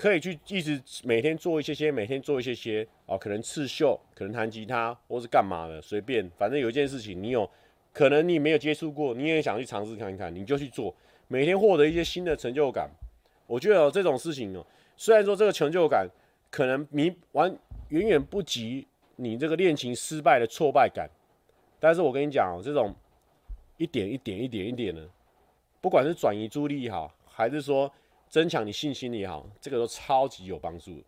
[0.00, 7.46] 可以去一直每天做一些些，每天做一些些哦，可能刺绣，可能弹吉他，或是干嘛的，随便，反正有一件事情你有
[7.92, 10.94] 可能你没有接触过，你也想去尝试看看，你就去做，
[11.28, 12.88] 每天获得一些新的成就感。
[13.46, 14.64] 我觉得有这种事情哦，
[14.96, 16.08] 虽然说这个成就感
[16.50, 17.54] 可能你完
[17.90, 18.86] 远远不及
[19.16, 21.10] 你这个恋情失败的挫败感，
[21.78, 22.94] 但是我跟你讲哦，这种
[23.76, 25.06] 一点一点一点一点的，
[25.82, 27.92] 不管是转移注意力也好，还是说
[28.30, 31.02] 增强你信心也好，这个都超级有帮助。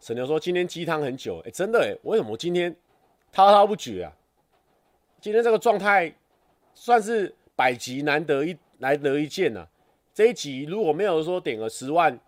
[0.00, 2.74] 沈牛说今天鸡汤很久，哎，真的哎，为什么我今天
[3.30, 4.12] 滔滔不绝啊？
[5.20, 6.14] 今天这个状态
[6.74, 9.68] 算是百集难得一难得一见呐。
[10.14, 12.18] 这一集如果没有说点个十万，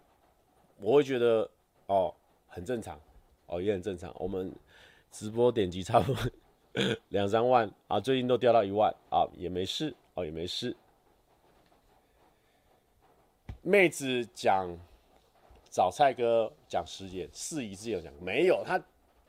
[0.79, 1.51] 我会觉得
[1.87, 2.15] 哦
[2.49, 3.01] 很正常，
[3.47, 4.15] 哦也很正常。
[4.19, 4.55] 我们
[5.11, 6.23] 直播点击差不多
[7.09, 10.77] 两三万啊，最近都掉到一万啊，也没事哦也没事。
[13.69, 14.67] 妹子讲
[15.71, 18.83] 找蔡哥讲时间，事宜自有讲，没有他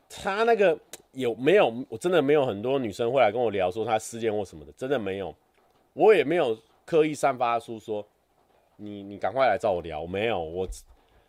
[0.10, 0.80] 他那个
[1.12, 1.86] 有没有？
[1.90, 5.36] 我真的没有很多女生会来跟我聊说她失恋或什么的，真的没有。
[5.92, 8.06] 我也没有刻意散发出说。
[8.82, 10.66] 你你赶快来找我聊，没有我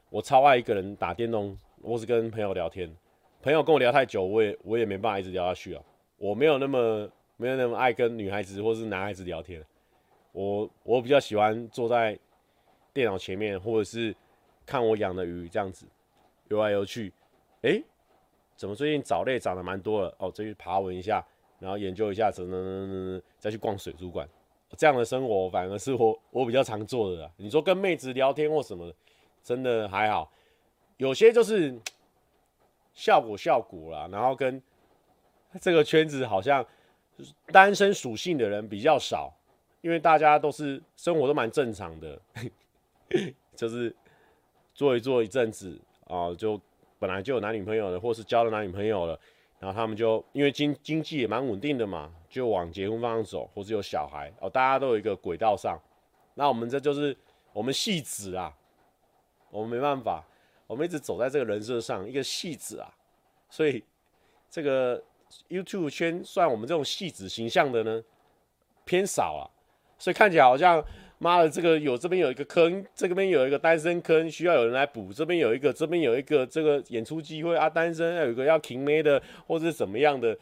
[0.09, 2.89] 我超爱一个人打电动，或是跟朋友聊天，
[3.43, 5.83] 朋友跟我聊太久，我也我也没办法一直聊下去啊。
[6.17, 9.61] 我没有那么没有那么爱跟女孩子或是男孩子聊天，
[10.31, 12.17] 我我比较喜欢坐在
[12.93, 14.15] 电脑前面，或者是
[14.65, 15.87] 看我养的鱼这样子
[16.49, 17.13] 游来游去。
[17.63, 17.83] 哎、
[18.57, 20.15] 怎么最近藻类长得蛮多了？
[20.19, 21.25] 哦，再去爬文一下，
[21.59, 24.29] 然后研究一下，等等等等，再去逛水族馆。
[24.77, 27.31] 这样的生活反而是我我比较常做的。
[27.37, 28.93] 你说跟妹子聊天或什么，
[29.43, 30.33] 真的还好。
[30.97, 31.77] 有些就是
[32.95, 34.63] 效果效果啦，然后跟
[35.61, 36.65] 这个圈子好像
[37.47, 39.35] 单身属性的人比较少，
[39.81, 42.21] 因为大家都是生活都蛮正常的，
[43.57, 43.95] 就是
[44.75, 46.61] 做一做一阵子啊，就
[46.99, 49.19] 本来就有男女朋友了，或是交了男女朋友了，
[49.59, 55.79] 然后他们就因为经经济也蛮稳定的嘛，就往结婚方向走，或是有小孩哦，大家都有一个轨道上。
[56.35, 57.17] 那我们这就是
[57.53, 58.57] 我们戏子啊，
[59.51, 60.25] 我们没办法，
[60.67, 62.95] 我们一直走在这个人设上，一个戏子啊，
[63.51, 63.85] 所以
[64.49, 65.03] 这个
[65.49, 68.03] YouTube 圈算我们这种戏子形象的呢
[68.85, 69.45] 偏少啊，
[69.99, 70.83] 所以看起来好像
[71.21, 80.37] 妈的这个有这边有一个坑，这边有一个单身坑需要有人来补，这边有一个这边有一个这个演出机会啊，单身要有一个要 king 妹的或者是怎么样的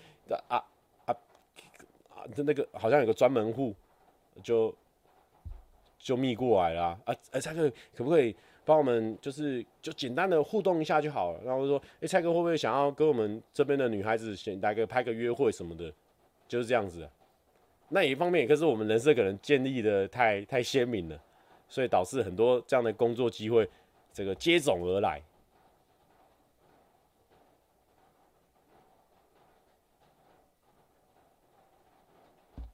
[0.49, 0.57] 啊
[1.05, 1.13] 啊
[2.09, 3.75] 啊，那个好像有个专门户
[4.43, 4.75] 就。
[6.01, 6.97] 就密过来了啊！
[7.05, 11.41] 啊，蔡哥可不可以帮我们，就是就简单的互动一下就好了。
[11.45, 15.93] 然后说，哎，蔡哥会不会想要跟我们这边的女孩子先来个拍个约会什么的？
[16.47, 17.11] 就是这样子、啊。
[17.89, 21.19] 那一方面可是我们人设可能建立的太太鲜明了，
[21.69, 23.69] 所以导致很多这样的工作机会
[24.13, 25.23] 这个接踵而来。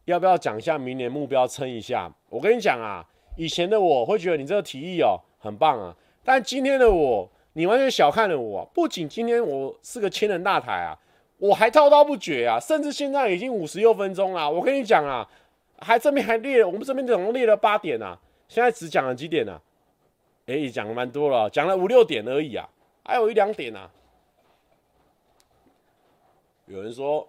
[0.05, 1.47] 要不要讲一下明年目标？
[1.47, 2.13] 撑一下。
[2.29, 3.09] 我跟你讲啊。
[3.37, 8.65] 以前的我会觉得你这个提议哦很棒啊，但今天的我，你完全小看了我。
[8.73, 10.95] 不仅今天我是个千人大台啊，
[11.39, 14.51] 我还滔滔不绝啊，甚至现在已经五十六分钟了。
[14.51, 15.29] 我跟你讲啊，
[15.79, 18.19] 还这边还列，我们这边总共列了八点啊，
[18.49, 19.61] 现在只讲了几点啊？
[20.47, 22.69] 哎，讲了蛮多了，讲了五六点而已啊，
[23.05, 23.91] 还有一两点啊。
[26.67, 27.29] 有人说，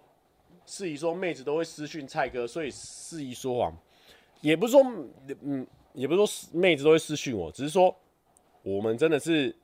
[0.66, 3.74] 四姨说妹子都会私讯蔡哥，所以四姨说谎，
[4.42, 4.84] 也不是说
[5.42, 5.66] 嗯。
[5.98, 7.96] 也不是说妹子都会私讯我，只是说
[8.64, 9.56] 我们真的是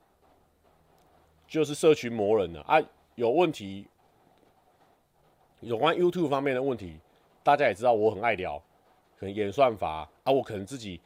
[1.46, 2.82] 就是社群魔人了啊！
[3.16, 3.86] 有问题，
[5.62, 6.98] 有关 YouTube 方面的问题，
[7.44, 8.62] 大家也知道我很爱聊，
[9.18, 11.00] 可能演算法啊，我可能自己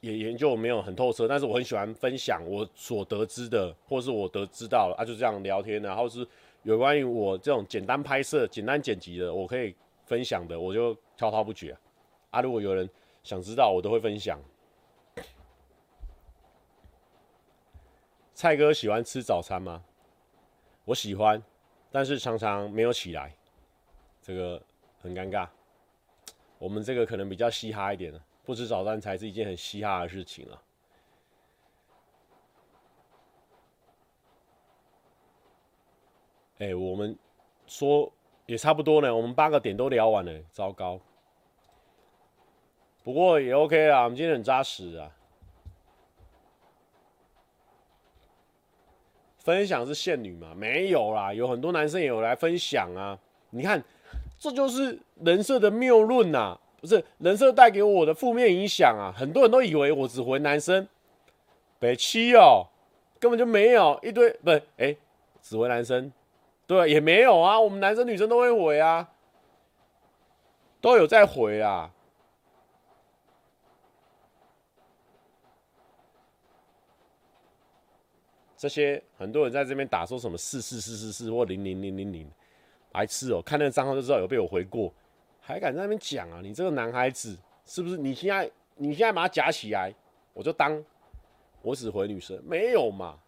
[0.00, 6.26] 也研究没有很透彻，但是我很喜欢分享我所得知的，或是我得知到的啊，就这样聊天，然后是
[6.62, 11.76] 有关于我这种简单拍摄、简单剪辑的，我可以分享的，我就滔滔不绝
[12.30, 12.40] 啊！
[12.40, 12.88] 如果有人
[13.22, 14.40] 想知道，我都会分享。
[18.34, 19.82] 蔡哥喜欢吃早餐吗？
[20.84, 21.42] 我喜欢，
[21.90, 23.35] 但是常常没有起来，
[24.26, 24.60] 这个
[25.00, 25.48] 很尴尬。
[26.58, 30.62] 我们这个可能比较嘻哈一点的，不吃早餐才是一件很嘻哈的事情了。
[36.58, 37.16] 哎，我们
[37.68, 38.12] 说
[38.46, 41.00] 也差不多呢，我们八个点都聊完了，糟糕。
[43.04, 45.08] 不过也 OK 啊，我们今天很扎实啊。
[49.38, 50.52] 分享是限女吗？
[50.56, 53.16] 没有啦，有很多男生也有来分享啊。
[53.50, 53.82] 你看，
[54.38, 59.12] 这就是人设的谬论呐，不是人设带给我的负面影响啊。
[59.16, 60.86] 很多人都以为我只回男生，
[61.78, 62.66] 北七哦，
[63.18, 64.96] 根本就没有一堆，不是，哎、
[65.40, 66.12] 只回男生，
[66.66, 67.58] 对，也没有啊。
[67.58, 69.08] 我们男生女生都会回啊，
[70.80, 71.90] 都有在回啊。
[78.58, 82.30] 这些很多人在这边打说什么四四四四四或零零零零零，
[82.96, 83.42] 白痴哦！
[83.42, 84.90] 看那个账号就知道有被我回过，
[85.38, 86.40] 还敢在那边讲啊？
[86.42, 87.36] 你这个男孩子
[87.66, 87.98] 是不是？
[87.98, 89.94] 你现在你现在把它夹起来，
[90.32, 90.82] 我就当
[91.60, 93.18] 我只回女生，没有嘛？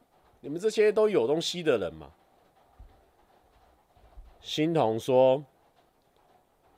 [0.41, 2.11] 你们这些都有东西的人嘛？
[4.41, 5.45] 欣桐说，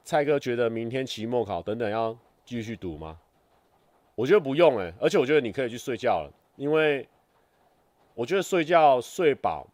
[0.03, 3.20] 蔡哥觉得明天期末考等等要继续读吗？
[4.16, 7.09] 我觉得不用哎、而且我觉得你可以去睡觉了，因为。
[8.12, 9.66] 我觉得睡觉睡饱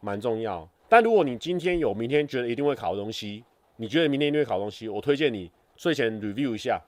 [0.00, 3.44] 蛮重要，但如果你今天有明天觉得一定会考的东西，
[3.76, 6.80] 你觉得明天一定会考的东西，我推荐你睡前 review 一下，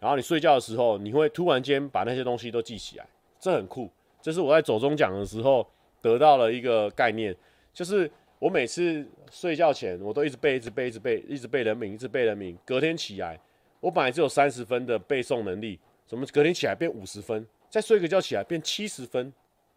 [0.00, 3.06] 然后你睡觉的时候，你会突然间把那些东西都记起来，
[3.38, 3.90] 这很酷。
[4.20, 5.66] 这是我在走中奖的时候
[6.00, 7.36] 得到了一个概念，
[7.72, 12.56] 就是我每次睡觉前，我都一直背，一直背，一直背，一直背人名，一直背人名。
[12.64, 13.38] 隔天起来，
[13.80, 17.46] 我本来只有三十分的背诵能力，怎么隔天起来变五十分？
[17.68, 19.32] 再睡个觉起来变七十分？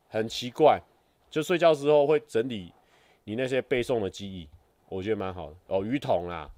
[0.07, 0.79] 很奇怪，
[1.29, 2.71] 就睡觉之后会整理
[3.25, 4.47] 你那些背诵的记忆，
[4.87, 5.83] 我觉得蛮好的哦。
[5.83, 6.49] 鱼桶啊，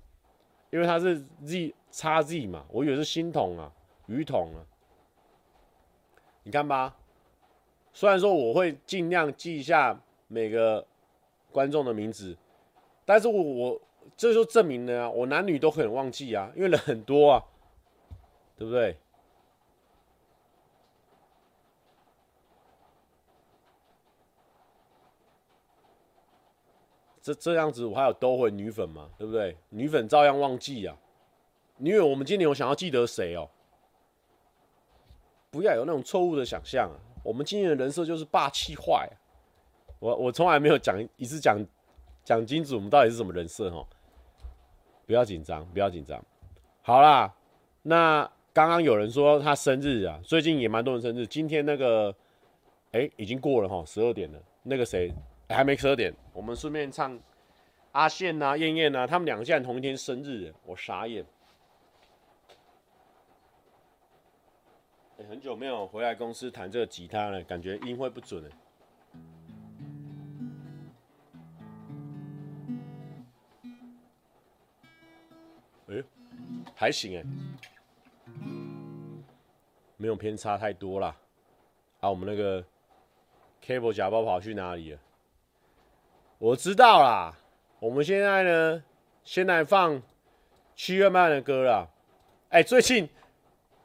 [0.70, 3.72] 因为它是 Z 叉 Z 嘛，我以为是新桶啊，
[4.06, 4.60] 鱼桶啊。
[6.44, 6.96] 你看吧，
[7.94, 10.86] 虽然说我会尽量记一下每个
[11.52, 12.38] 观众的名字，
[13.06, 13.82] 但是我我
[14.16, 17.44] 这就证明了啊，我男女都很忘记啊，因为人很多啊，
[18.58, 18.98] 对不对？
[27.28, 29.58] 这这样子我还有兜回女粉嘛，对不对？
[29.70, 30.96] 女粉照样忘记啊。
[31.80, 33.50] 因为我们今年有想要记得谁哦？
[35.52, 36.96] 不要有那种错误的想象啊！
[37.24, 39.10] 我们今年的人设就是霸气坏。
[40.00, 41.58] 我我从来没有讲一次讲
[42.24, 43.86] 讲清楚我们到底是什么人设哦。
[45.06, 46.24] 不要紧张，不要紧张。
[46.82, 47.34] 好啦，
[47.82, 51.28] 那刚刚有人说他生日啊，最近也蛮多人生日。
[51.28, 52.16] 今天那个，
[52.94, 54.40] 哎、已经过了哈，十二点了。
[54.64, 55.14] 那个谁、
[55.50, 57.18] 还没十二点，我们顺便唱
[57.94, 61.26] 阿宪呐、燕燕呐，他们两个竟然同一天生日，我傻眼。
[65.18, 68.50] 欸、很久没有回来公司弹这个吉他了，感觉音会不准哎。
[75.88, 76.04] 哎、
[76.76, 77.24] 还行哎，
[79.96, 81.16] 没有偏差太多啦。
[82.02, 82.64] 啊，我们那个
[83.64, 85.00] cable 假包跑去哪里了？
[86.40, 87.36] 我知道啦。
[87.80, 88.84] 我们现在呢，
[89.24, 90.00] 先来放
[90.76, 91.88] 七月半的歌啦。
[92.50, 93.10] 哎、最近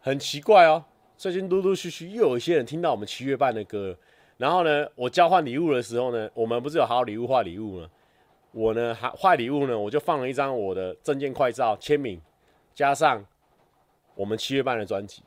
[0.01, 0.85] 很奇怪哦。
[1.17, 3.97] 最近陆陆续续又有一些人听到我们七月半的歌，
[4.37, 7.89] 然后呢，我交换礼物的时候呢，我们不是有好礼物坏礼物吗？
[8.51, 12.21] 我呢，还坏礼物呢，我就放了一张我的证件快照签名，
[12.75, 13.25] 加上
[14.15, 15.23] 我们七月半的专辑。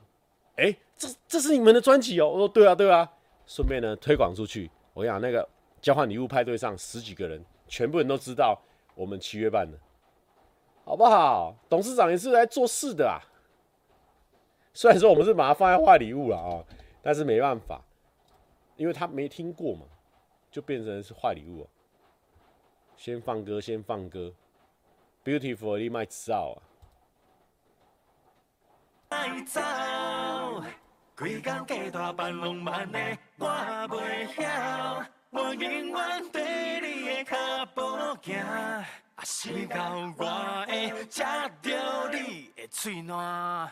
[0.57, 2.29] 哎，这这是你们的专辑哦？
[2.29, 3.09] 我说对啊对啊，
[3.47, 4.69] 顺便呢推广出去。
[4.93, 5.47] 我讲那个
[5.85, 8.59] 交换礼物派对上十几个人，全部人都知道
[8.95, 9.77] 我们七月半的，
[10.83, 11.55] 好不好？
[11.69, 13.21] 董事长也是来做事的啊。
[14.73, 16.65] 虽然说我们是把它放在坏礼物了啊，
[17.03, 17.79] 但是没办法，
[18.77, 19.85] 因为他没听过嘛，
[20.49, 21.69] 就变成是坏礼物。
[22.97, 24.33] 先放歌，先放歌
[25.23, 26.65] ，Beautiful 你麦走啊。
[35.31, 38.85] 我永远对你的脚步走，啊，
[39.23, 41.23] 时间我会吃
[41.61, 43.71] 着你的嘴暖。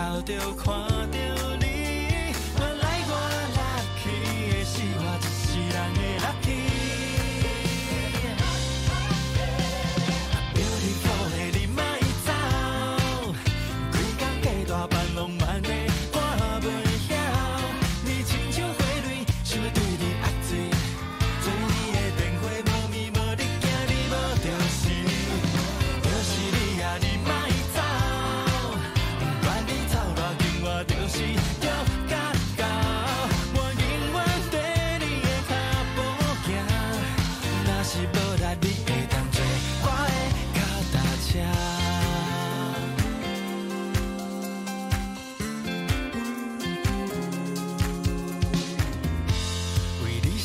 [0.00, 1.09] 搞丢矿。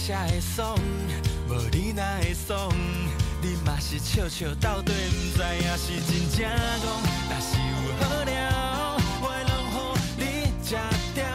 [0.06, 0.78] 才会爽，
[1.50, 2.72] 无你哪会爽？
[3.42, 6.86] 你嘛是笑笑，到底毋知影是真正戆。
[7.28, 8.38] 若是有好料，
[9.24, 10.22] 我拢落你
[10.64, 10.76] 吃
[11.16, 11.26] 掉，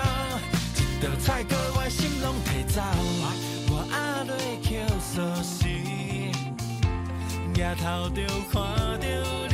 [0.78, 2.80] 一道菜搁我心拢提走。
[3.72, 4.30] 我阿瑞
[4.62, 5.50] 捡钥匙，
[7.52, 8.60] 抬头就看
[9.00, 9.49] 到。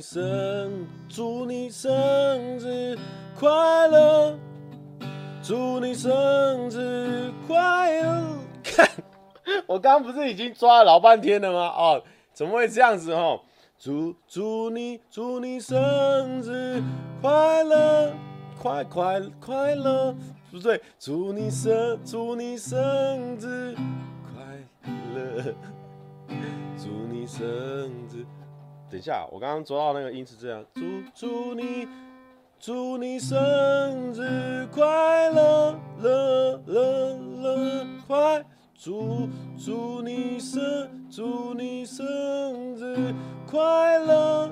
[0.00, 1.90] 生祝你生
[2.58, 2.98] 日
[3.38, 3.48] 快
[3.88, 4.38] 乐，
[5.42, 8.38] 祝你生日快乐！
[8.62, 8.88] 看，
[9.66, 11.68] 我刚刚不是已经抓了老半天了吗？
[11.68, 13.40] 哦，怎么会这样子哦？
[13.78, 16.82] 祝祝你祝你生日
[17.20, 18.12] 快乐，
[18.58, 20.14] 快快快乐，
[20.50, 23.76] 不对，祝你生祝你生日
[24.24, 25.54] 快乐，
[26.78, 27.46] 祝你生
[28.10, 28.24] 日。
[28.96, 30.80] 等一下，我刚刚抓到那个音是这样，祝
[31.14, 31.86] 祝你
[32.58, 33.36] 祝你生
[34.14, 36.58] 日快乐，乐。
[36.64, 37.18] 乐。
[37.42, 37.86] 乐。
[38.08, 38.42] 快，
[38.74, 39.28] 祝
[39.58, 40.62] 祝你生
[41.10, 43.14] 祝你生日
[43.46, 44.50] 快乐，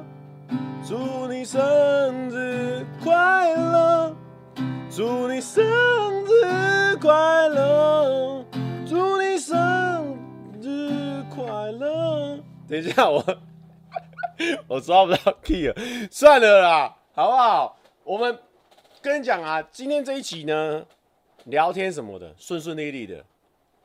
[0.86, 4.14] 祝你生日快乐，
[4.90, 5.64] 祝你生
[6.26, 8.44] 日快乐，
[8.86, 10.18] 祝你生
[10.60, 12.38] 日快乐。
[12.68, 13.24] 等一下，我
[14.68, 15.74] 我抓不到 key 了，
[16.10, 17.76] 算了啦，好不好？
[18.02, 18.38] 我们
[19.00, 20.84] 跟你讲啊，今天这一集呢，
[21.44, 23.24] 聊天什么的顺顺利利的。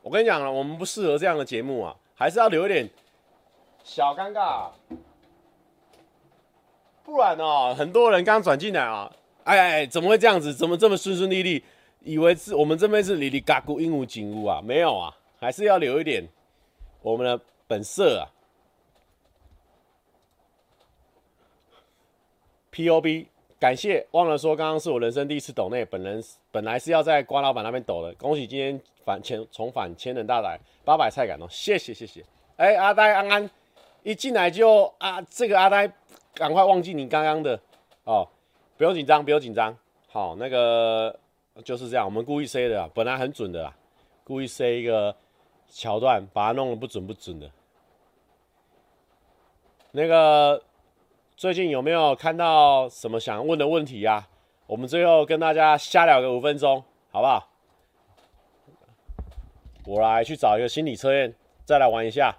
[0.02, 2.88] 我跟你讲了，我们不适合这样的节目啊，还是要留一点
[3.84, 4.70] 小尴尬。
[7.02, 9.10] 不然哦，很多人刚转进来啊，
[9.44, 10.54] 哎哎，怎么会这样子？
[10.54, 11.64] 怎么这么顺顺利利？
[12.02, 14.60] 以为是我们这边是里里嘎咕鹦鹉警屋啊？
[14.62, 16.26] 没有啊，还是要留一点
[17.02, 18.24] 我们的本色啊。
[22.80, 23.28] P.O.B.
[23.58, 26.18] 感谢，忘了说，刚刚是我人生第一次抖内，本人
[26.50, 32.24] 本来是要在瓜老板那边抖的，恭喜今天返千重返千人大台八百菜感哦，谢谢谢谢。
[32.56, 33.50] 哎、阿呆安安
[34.02, 35.86] 一进来就啊，这个阿呆
[36.32, 37.60] 赶快忘记你刚刚的
[38.04, 38.26] 哦，
[38.78, 39.76] 不用紧张，不用紧张，
[40.08, 41.14] 好，那个
[41.62, 43.76] 就是这样，我们故意塞的，本来很准的啦，
[44.24, 45.14] 故意塞一个
[45.68, 47.50] 桥段，把它弄得不准不准的，
[49.92, 50.62] 那个。
[51.40, 54.28] 最近有没有看到什么想问的问题啊？
[54.66, 57.48] 我们最后跟大家瞎聊个五分钟，好不好？
[59.86, 61.34] 我来去找一个心理测验，
[61.64, 62.36] 再来玩一下。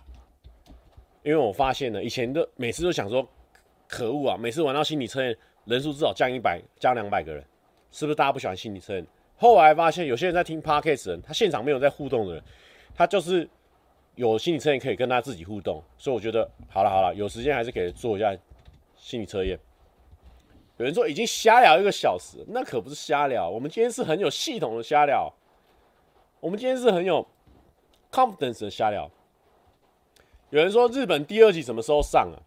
[1.24, 3.28] 因为我发现了，以前都每次都想说，
[3.88, 4.38] 可恶啊！
[4.38, 5.36] 每次玩到心理测验，
[5.66, 7.44] 人数至少降一百、降两百个人，
[7.90, 9.04] 是不是大家不喜欢心理测验？
[9.36, 12.44] 后来发现，有些人在听 Podcast 的人，他现场没有在互动的人，
[12.94, 13.50] 他就是
[14.14, 15.82] 有心理测验可以跟他自己互动。
[15.98, 18.32] 所以我觉得，好了好了，有时间还是可以做一下。
[19.02, 19.60] 心理测验，
[20.78, 23.50] 有人说已经瞎聊一个小时，那可不是瞎聊。
[23.50, 25.34] 我们今天是很有系统的瞎聊，
[26.40, 27.28] 我们今天是很有
[28.12, 29.10] confidence 的瞎聊。
[30.52, 32.38] 有人说日本第二季什么时候上啊？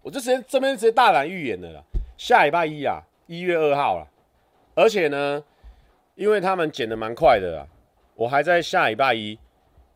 [0.00, 1.82] 我就直接这边直接大胆预言的啦，
[2.16, 4.08] 下礼拜一啊，一月二号了。
[4.74, 5.44] 而且呢，
[6.14, 7.68] 因为他们剪的蛮快的啦，
[8.14, 9.38] 我还在下礼拜一，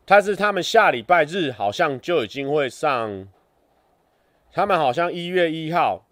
[0.05, 3.27] 但是他们下礼拜日好像就已经会上。
[4.53, 6.05] 他们好像一月一号，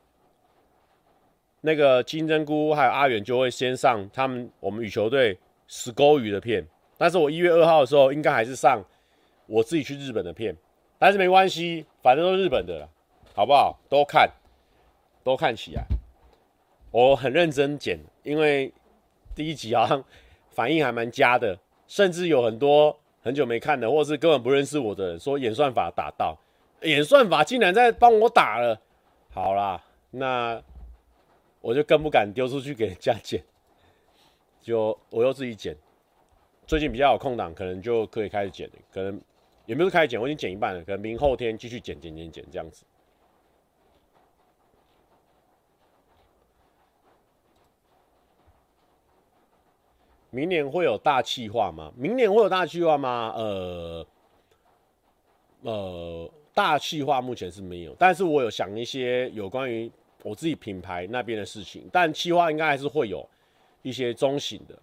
[1.62, 6.64] 那个金针菇还有阿远就会先上他们我们羽球队死勾鱼的片，
[6.96, 8.84] 但是我一月二号的时候应该还是上
[9.46, 10.56] 我自己去日本的片，
[10.98, 12.88] 但是没关系，反正都是日本的了，
[13.34, 13.78] 好不好？
[13.88, 14.30] 都看，
[15.24, 15.84] 都看起来，
[16.92, 18.72] 我很认真剪，因为
[19.34, 20.04] 第一集好像
[20.50, 21.58] 反应还蛮佳的，
[21.88, 26.38] 甚至有很多很久没看的，或者是根本不认识我的人说演算法打到。
[26.86, 28.80] 演算法竟然在帮我打了，
[29.32, 30.62] 好啦，那
[31.60, 33.42] 我就更不敢丢出去给人家剪，
[34.60, 35.76] 就我又自己剪。
[36.64, 39.20] 最近比较有空档，可能就可以开始剪，可能
[39.66, 42.84] 也没有开始剪，我已经剪一半了，可能明后天继续剪剪剪剪这样子。
[50.30, 51.92] 明年会有大企划吗？
[51.96, 53.32] 明年会有大企划吗？
[53.36, 54.06] 呃，
[55.62, 56.30] 呃。
[56.56, 59.92] 大企划目前是没有，但是我有想一些有关于
[60.22, 63.28] 我自己品牌那边的事情，但企划应该还是会有
[63.82, 64.74] 一些中型的。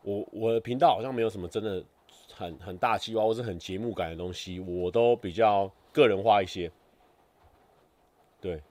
[0.00, 1.84] 我我的频道好像没有什么真的
[2.32, 6.72] 很很大企划或是很节目感的东西，我都比较个人化一些。
[8.40, 8.62] 对，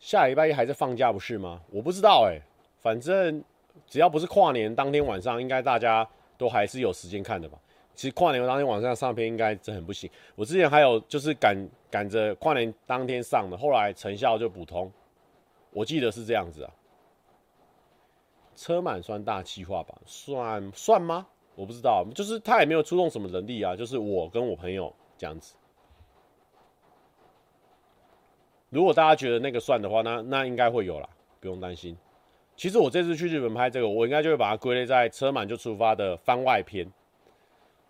[0.00, 1.62] 下礼拜一还在放假不是吗？
[1.70, 2.40] 我不知道哎、
[2.80, 3.44] 反正
[3.86, 7.58] 只要不是跨年当天晚上，应该大家都还是有时间看的吧。
[7.94, 10.10] 其实跨年当天晚上上片应该真很不行。
[10.34, 11.56] 我之前还有就是赶
[11.90, 14.92] 赶着跨年当天上的，后来成效就普通，
[15.70, 16.70] 我记得是这样子啊。
[18.54, 19.94] 车满算大企划吧？
[20.04, 21.26] 算算吗？
[21.54, 24.94] 我不知道，就是他也没有出动什么人力啊，就是我跟我朋友。
[25.18, 25.54] 这样子，
[28.68, 31.08] 如果大家觉得那个算的话，那那应该会有啦，
[31.40, 31.96] 不用担心。
[32.56, 36.90] 其实我这次去日本拍这个，我应该就会把它归类在车满就出发的番外篇，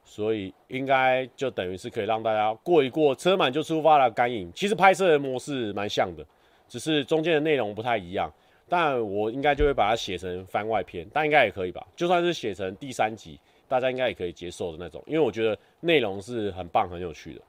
[0.05, 4.51] 所以应该就等于是可以让大家过一过车满就出发的干瘾。
[4.55, 6.26] 其实拍摄的模式蛮像的，
[6.68, 8.30] 只是中间的内容不太一样。
[8.68, 11.86] 但我应该就会把它写成番外篇，但应该也可以吧？
[11.94, 13.38] 就算是写成第三集。
[13.68, 17.40] 大家应该也可以接受的那种，因为我觉得内容是很棒、很有趣的。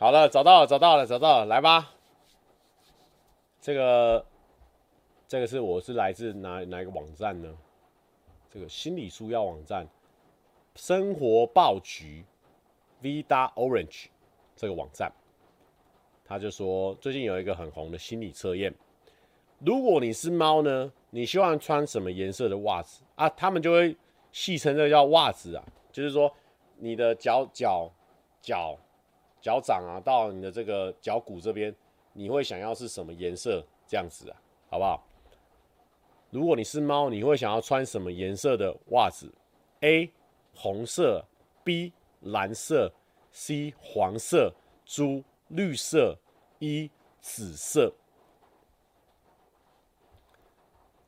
[0.00, 1.92] 好了，找到了，找到了，找到了，来吧，
[3.60, 4.24] 这个。
[5.28, 7.54] 这个是我是来自哪哪一个网站呢？
[8.48, 9.86] 这个心理书要网站，
[10.74, 12.24] 生活报橘
[13.00, 14.06] Vida Orange
[14.56, 15.12] 这个网站，
[16.24, 18.74] 他就说最近有一个很红的心理测验，
[19.58, 23.28] 如果你是猫呢，你希望穿什么颜色的袜子啊？
[23.28, 23.94] 他们就会
[24.32, 26.34] 戏称这个叫袜子啊，就是说
[26.78, 27.88] 你的脚脚
[28.40, 28.76] 脚
[29.40, 31.74] 脚掌啊，到你的这个脚骨这边，
[32.12, 33.64] 你会想要是什么颜色？
[33.86, 34.36] 这样子啊，
[34.68, 35.04] 好不好？
[36.30, 39.32] 如果你是猫，你会想要穿什么颜色的袜子
[39.80, 40.12] ？A.
[40.54, 41.24] 红色
[41.64, 41.92] B.
[42.20, 42.92] 蓝色
[43.32, 43.74] C.
[43.80, 44.54] 黄色
[44.84, 45.24] D.
[45.48, 46.16] 绿色
[46.60, 46.90] E.
[47.20, 47.92] 紫色。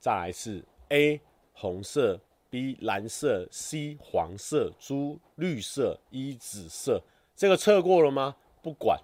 [0.00, 1.20] 再来是 A.
[1.52, 2.18] 红色
[2.50, 2.76] B.
[2.80, 3.96] 蓝色 C.
[4.00, 5.20] 黄色 D.
[5.36, 6.34] 绿色 E.
[6.34, 7.00] 紫色。
[7.42, 8.36] 这个测过了吗？
[8.62, 8.96] 不管，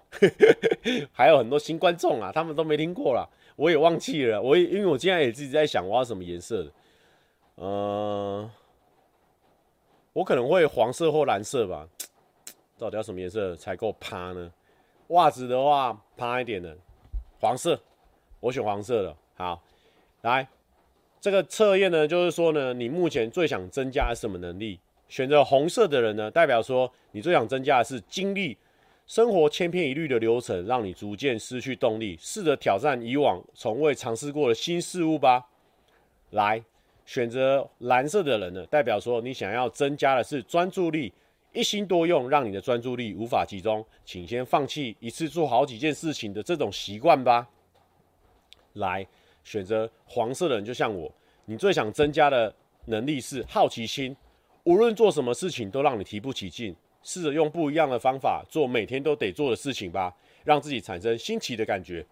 [1.11, 3.27] 还有很多新观众啊，他们都没听过啦。
[3.57, 6.71] 我也忘记了，我也因为我现在也自己在想我要什么颜色的，
[7.55, 8.49] 呃，
[10.13, 11.85] 我可能会黄色或蓝色吧，
[12.77, 14.49] 到底要什么颜色才够趴呢？
[15.07, 16.77] 袜子的话趴一点的，
[17.41, 17.77] 黄色，
[18.39, 19.13] 我选黄色的。
[19.35, 19.61] 好，
[20.21, 20.47] 来
[21.19, 24.79] 这个测验呢，就是说呢，你目前最想增加什么能力？
[25.09, 28.57] 选择红色的人呢，代表说你最想增加的是精力。
[29.07, 35.43] 生活千篇一律的流程让你逐渐失去动力，试着挑战以往从未尝试过的新事物吧。
[36.29, 36.63] 来，
[37.07, 41.11] 选择蓝色的人呢，代表说你想要增加的是专注力，
[41.53, 47.49] 一心多用，让你的专注力无法集中，请先放弃一次做好几件事情的这种习惯吧。
[48.73, 49.03] 来，
[49.43, 51.11] 选择黄色的人就像我，
[51.45, 52.53] 你最想增加的
[52.85, 54.15] 能力是好奇心，
[54.63, 56.75] 无论做什么事情都让你提不起劲。
[57.01, 60.13] 试着用不一样的方法做每天都得做的事情吧，
[60.43, 62.05] 让自己产生新奇的感觉。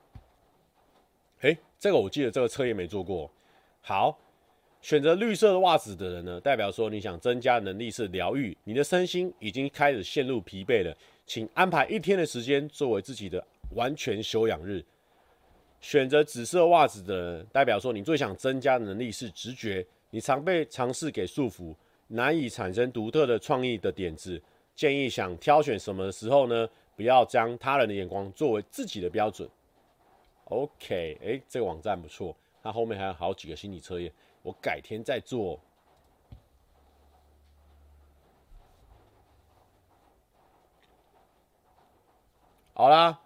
[1.41, 3.29] 诶，这个我记得这个测验没做过。
[3.81, 4.17] 好，
[4.81, 13.45] 选择绿色的袜子的人呢，代表说你想增加能力是疗愈，你的身心已经开始陷入疲惫了，请安排一天的时间作为自己的
[13.75, 14.81] 完全休养日。
[15.81, 21.75] 选择紫色袜子的人，代表说你最想增加的能力是直觉，你常被尝试给束缚，
[22.07, 24.41] 难以产生独特的创意的点子。
[24.75, 29.49] 建议想挑选什么的时候呢，不要将他人的眼光作为自己的标准。
[30.45, 34.13] OK，哎，这个网站不错，它后面还有好几个心理测验，
[34.43, 35.59] 我改天再做。
[42.73, 43.19] 好啦，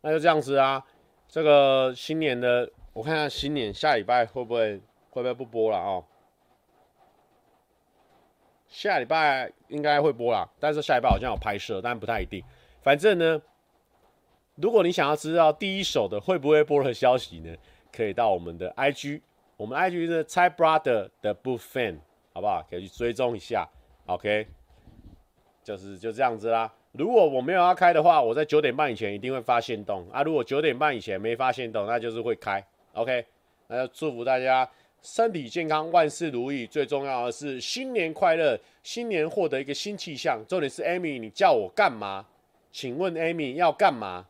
[0.00, 0.86] 那就这样子啊。
[1.26, 4.80] 这个新年的，我看看新年下礼拜会不会
[5.10, 6.04] 会不会不播了哦。
[8.74, 12.42] 下礼拜应该会播啦，但是下礼拜好像有拍摄，但不太一定。
[12.82, 13.40] 反正呢，
[14.56, 17.54] 如果你想要知道第一手的会不会播的消息呢，
[17.92, 19.20] 可以到我们的 IG，
[19.56, 21.98] 我们 IG 是蔡 brother 的 book fan，
[22.32, 22.66] 好不好？
[22.68, 23.64] 可以去追踪一下。
[24.06, 24.48] OK，
[25.62, 26.74] 就是就这样子啦。
[26.90, 30.24] 如果我没有要开的话，我在九点半以前一定会发限动啊。
[30.24, 32.60] 如果九点半以前没发限动，那就是会开。
[32.94, 33.24] OK，
[33.68, 34.68] 那就祝福大家
[35.04, 36.66] 身体健康，万事如意。
[36.66, 40.42] 最重要的是新年快乐，新年获得一个新气象。
[40.48, 42.26] 重点是 Amy，你叫我干嘛？
[42.72, 44.26] 请问 Amy 要干嘛？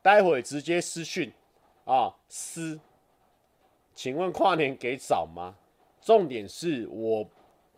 [0.00, 1.30] 待会直接私讯
[1.84, 2.78] 啊，私。
[3.94, 5.54] 请问跨年给早吗？
[6.00, 7.28] 重点是我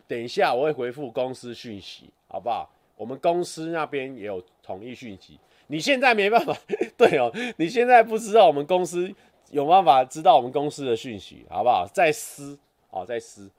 [0.07, 2.69] 等一下我会回复公司讯息，好不好？
[2.95, 5.39] 我们公司那边也有统一讯息。
[5.67, 6.55] 你现在没办法，
[6.95, 9.11] 对哦，你现在不知道我们公司
[9.49, 11.87] 有办法知道我们公司的讯息，好不好？
[11.93, 12.57] 再私
[12.89, 13.49] 哦，再私，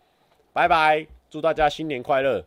[0.53, 2.45] 拜拜，祝大家新年快乐。